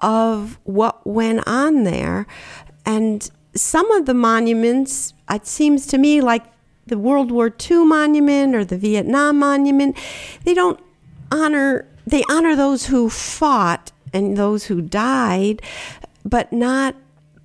of 0.00 0.58
what 0.64 1.06
went 1.06 1.46
on 1.46 1.84
there. 1.84 2.26
And 2.84 3.28
some 3.54 3.90
of 3.92 4.06
the 4.06 4.14
monuments, 4.14 5.14
it 5.30 5.46
seems 5.46 5.86
to 5.86 5.98
me 5.98 6.20
like 6.20 6.44
the 6.86 6.98
World 6.98 7.30
War 7.30 7.52
II 7.70 7.86
monument 7.86 8.54
or 8.54 8.64
the 8.64 8.76
Vietnam 8.76 9.38
monument, 9.38 9.96
they 10.44 10.52
don't 10.52 10.78
honor, 11.32 11.86
they 12.06 12.22
honor 12.30 12.54
those 12.54 12.86
who 12.86 13.08
fought 13.08 13.92
and 14.12 14.36
those 14.36 14.66
who 14.66 14.82
died, 14.82 15.62
but 16.24 16.52
not 16.52 16.94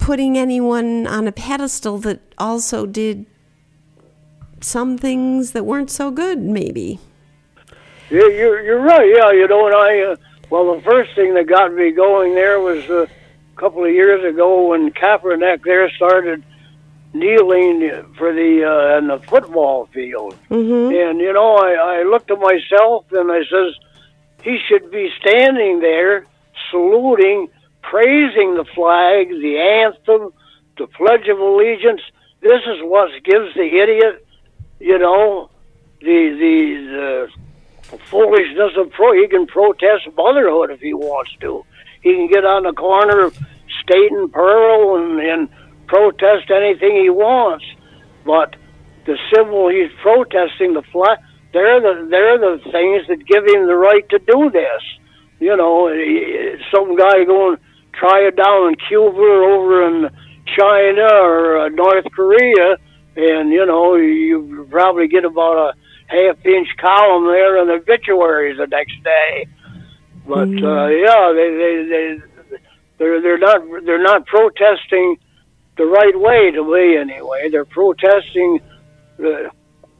putting 0.09 0.39
anyone 0.39 1.05
on 1.05 1.27
a 1.27 1.31
pedestal 1.31 1.99
that 1.99 2.19
also 2.39 2.87
did 2.87 3.27
some 4.59 4.97
things 4.97 5.51
that 5.51 5.63
weren't 5.63 5.91
so 5.91 6.09
good, 6.09 6.39
maybe. 6.39 6.99
Yeah, 8.09 8.27
you're 8.27 8.59
you're 8.63 8.81
right. 8.81 9.07
Yeah, 9.07 9.31
you 9.31 9.47
know, 9.47 9.67
and 9.67 9.75
I 9.75 9.99
uh, 9.99 10.15
well, 10.49 10.75
the 10.75 10.81
first 10.81 11.13
thing 11.13 11.35
that 11.35 11.45
got 11.45 11.75
me 11.75 11.91
going 11.91 12.33
there 12.33 12.59
was 12.59 12.89
uh, 12.89 13.05
a 13.05 13.59
couple 13.59 13.85
of 13.85 13.91
years 13.91 14.25
ago 14.25 14.69
when 14.69 14.89
Kaepernick 14.89 15.63
there 15.63 15.87
started 15.91 16.43
kneeling 17.13 17.91
for 18.17 18.33
the 18.33 18.65
uh, 18.65 18.97
in 18.97 19.09
the 19.09 19.19
football 19.27 19.85
field, 19.93 20.35
Mm-hmm. 20.49 20.91
and 20.91 21.19
you 21.19 21.33
know, 21.33 21.55
I 21.55 21.99
I 21.99 22.03
looked 22.03 22.31
at 22.31 22.39
myself 22.39 23.05
and 23.11 23.31
I 23.31 23.41
says 23.43 23.75
he 24.41 24.57
should 24.67 24.89
be 24.89 25.11
standing 25.21 25.81
there 25.81 26.25
saluting, 26.71 27.49
praising 27.89 28.53
the 28.53 28.65
flag, 28.75 29.29
the 29.29 29.57
anthem, 29.57 30.31
the 30.77 30.87
Pledge 30.87 31.27
of 31.27 31.39
Allegiance. 31.39 32.01
This 32.41 32.61
is 32.67 32.81
what 32.81 33.11
gives 33.23 33.53
the 33.55 33.65
idiot, 33.65 34.25
you 34.79 34.99
know, 34.99 35.49
the 35.99 36.29
the, 36.39 37.27
the 37.91 37.97
foolishness 37.97 38.73
of 38.77 38.91
pro. 38.91 39.13
He 39.13 39.27
can 39.27 39.47
protest 39.47 40.07
motherhood 40.15 40.69
if 40.69 40.79
he 40.79 40.93
wants 40.93 41.31
to. 41.41 41.65
He 42.01 42.13
can 42.13 42.27
get 42.27 42.45
on 42.45 42.63
the 42.63 42.73
corner 42.73 43.25
of 43.25 43.37
State 43.81 44.11
and 44.11 44.31
Pearl 44.31 44.95
and, 44.97 45.19
and 45.19 45.49
protest 45.87 46.51
anything 46.51 46.95
he 46.95 47.09
wants. 47.09 47.65
But 48.23 48.55
the 49.05 49.17
civil 49.33 49.69
he's 49.69 49.91
protesting 50.01 50.73
the 50.73 50.83
flag. 50.93 51.17
They're 51.53 51.81
the 51.81 52.07
they're 52.09 52.37
the 52.37 52.59
things 52.71 53.07
that 53.07 53.25
give 53.25 53.45
him 53.47 53.65
the 53.65 53.75
right 53.75 54.07
to 54.09 54.19
do 54.19 54.51
this. 54.51 54.83
You 55.39 55.57
know, 55.57 55.89
some 56.71 56.95
guy 56.95 57.23
going 57.23 57.57
try 57.93 58.27
it 58.27 58.35
down 58.35 58.69
in 58.69 58.75
Cuba 58.87 59.17
or 59.17 59.43
over 59.43 59.87
in 59.87 60.09
China 60.57 61.07
or 61.07 61.59
uh, 61.59 61.69
North 61.69 62.05
Korea, 62.11 62.77
and 63.15 63.51
you 63.51 63.65
know 63.65 63.95
you 63.95 64.67
probably 64.69 65.07
get 65.07 65.25
about 65.25 65.57
a 65.57 65.73
half 66.07 66.45
inch 66.45 66.67
column 66.77 67.25
there 67.25 67.61
in 67.61 67.67
the 67.67 67.73
obituaries 67.73 68.57
the 68.57 68.67
next 68.67 69.03
day. 69.03 69.47
But 70.27 70.49
uh, 70.49 70.87
yeah, 70.87 71.33
they 71.33 71.49
they 71.57 71.85
they 71.89 72.17
they're 72.97 73.21
they're 73.21 73.37
not 73.37 73.61
they're 73.85 74.03
not 74.03 74.25
protesting 74.25 75.17
the 75.77 75.85
right 75.85 76.19
way 76.19 76.51
to 76.51 76.63
me 76.63 76.97
anyway. 76.97 77.49
They're 77.49 77.65
protesting 77.65 78.59
the 79.17 79.51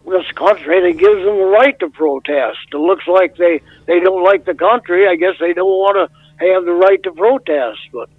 this 0.05 0.31
country 0.31 0.81
that 0.81 0.97
gives 0.97 1.23
them 1.23 1.37
the 1.37 1.45
right 1.45 1.77
to 1.79 1.89
protest. 1.89 2.57
It 2.73 2.77
looks 2.77 3.07
like 3.07 3.37
they 3.37 3.61
they 3.85 3.99
don't 3.99 4.23
like 4.23 4.45
the 4.45 4.55
country. 4.55 5.07
I 5.07 5.15
guess 5.15 5.35
they 5.39 5.53
don't 5.53 5.67
want 5.67 6.09
to 6.09 6.15
have 6.45 6.65
the 6.65 6.73
right 6.73 7.01
to 7.03 7.11
protest. 7.11 7.79
But 7.93 8.09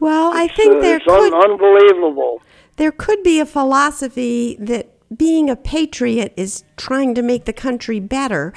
Well, 0.00 0.32
I 0.34 0.48
think 0.48 0.76
uh, 0.76 0.80
there 0.80 0.96
it's 0.96 1.08
un- 1.08 1.34
unbelievable. 1.34 2.42
there 2.76 2.92
could 2.92 3.22
be 3.22 3.40
a 3.40 3.46
philosophy 3.46 4.56
that 4.60 4.90
being 5.16 5.48
a 5.48 5.56
patriot 5.56 6.32
is 6.36 6.64
trying 6.76 7.14
to 7.14 7.22
make 7.22 7.44
the 7.44 7.52
country 7.52 8.00
better. 8.00 8.52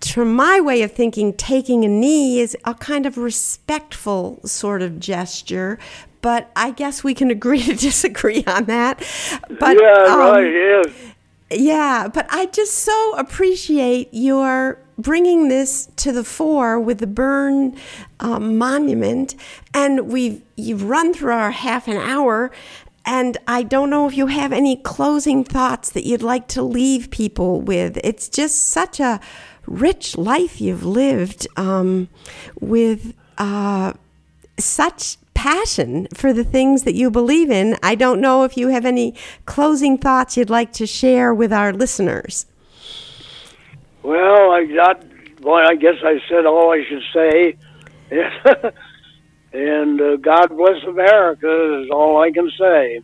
From 0.00 0.34
my 0.34 0.60
way 0.60 0.82
of 0.82 0.92
thinking, 0.92 1.32
taking 1.32 1.84
a 1.84 1.88
knee 1.88 2.38
is 2.38 2.56
a 2.64 2.74
kind 2.74 3.06
of 3.06 3.16
respectful 3.16 4.40
sort 4.44 4.82
of 4.82 5.00
gesture. 5.00 5.78
But 6.20 6.50
I 6.56 6.70
guess 6.70 7.02
we 7.02 7.12
can 7.14 7.30
agree 7.30 7.62
to 7.64 7.74
disagree 7.74 8.44
on 8.46 8.64
that. 8.66 8.98
But 9.58 9.78
yeah, 9.80 10.04
um, 10.08 10.18
right. 10.20 10.52
Yes. 10.52 10.86
yeah, 11.50 12.08
but 12.12 12.26
I 12.30 12.46
just 12.46 12.74
so 12.74 13.14
appreciate 13.16 14.08
your 14.12 14.78
bringing 14.98 15.48
this 15.48 15.88
to 15.96 16.12
the 16.12 16.24
fore 16.24 16.78
with 16.78 16.98
the 16.98 17.06
Berne 17.06 17.76
um, 18.20 18.56
Monument, 18.56 19.34
and 19.72 20.08
we've 20.08 20.42
you've 20.56 20.84
run 20.84 21.12
through 21.12 21.32
our 21.32 21.50
half 21.50 21.88
an 21.88 21.96
hour, 21.96 22.50
and 23.04 23.36
I 23.46 23.62
don't 23.62 23.90
know 23.90 24.06
if 24.06 24.16
you 24.16 24.28
have 24.28 24.52
any 24.52 24.76
closing 24.76 25.44
thoughts 25.44 25.90
that 25.90 26.06
you'd 26.06 26.22
like 26.22 26.48
to 26.48 26.62
leave 26.62 27.10
people 27.10 27.60
with. 27.60 27.98
It's 28.02 28.28
just 28.28 28.70
such 28.70 29.00
a 29.00 29.20
rich 29.66 30.16
life 30.16 30.60
you've 30.60 30.84
lived 30.84 31.46
um, 31.56 32.08
with 32.60 33.14
uh, 33.38 33.94
such 34.58 35.18
passion 35.34 36.06
for 36.14 36.32
the 36.32 36.44
things 36.44 36.84
that 36.84 36.94
you 36.94 37.10
believe 37.10 37.50
in. 37.50 37.76
I 37.82 37.94
don't 37.94 38.20
know 38.20 38.44
if 38.44 38.56
you 38.56 38.68
have 38.68 38.86
any 38.86 39.14
closing 39.44 39.98
thoughts 39.98 40.36
you'd 40.36 40.50
like 40.50 40.72
to 40.74 40.86
share 40.86 41.34
with 41.34 41.52
our 41.52 41.72
listeners. 41.72 42.46
Well, 44.04 44.52
I 44.52 44.66
got. 44.66 45.04
Well, 45.40 45.66
I 45.66 45.74
guess 45.76 45.96
I 46.04 46.20
said 46.28 46.46
all 46.46 46.72
I 46.72 46.84
should 46.88 47.02
say. 47.14 47.56
and 49.52 50.00
uh, 50.00 50.16
God 50.16 50.48
bless 50.48 50.82
America 50.86 51.82
is 51.82 51.90
all 51.90 52.22
I 52.22 52.30
can 52.30 52.50
say. 52.58 53.00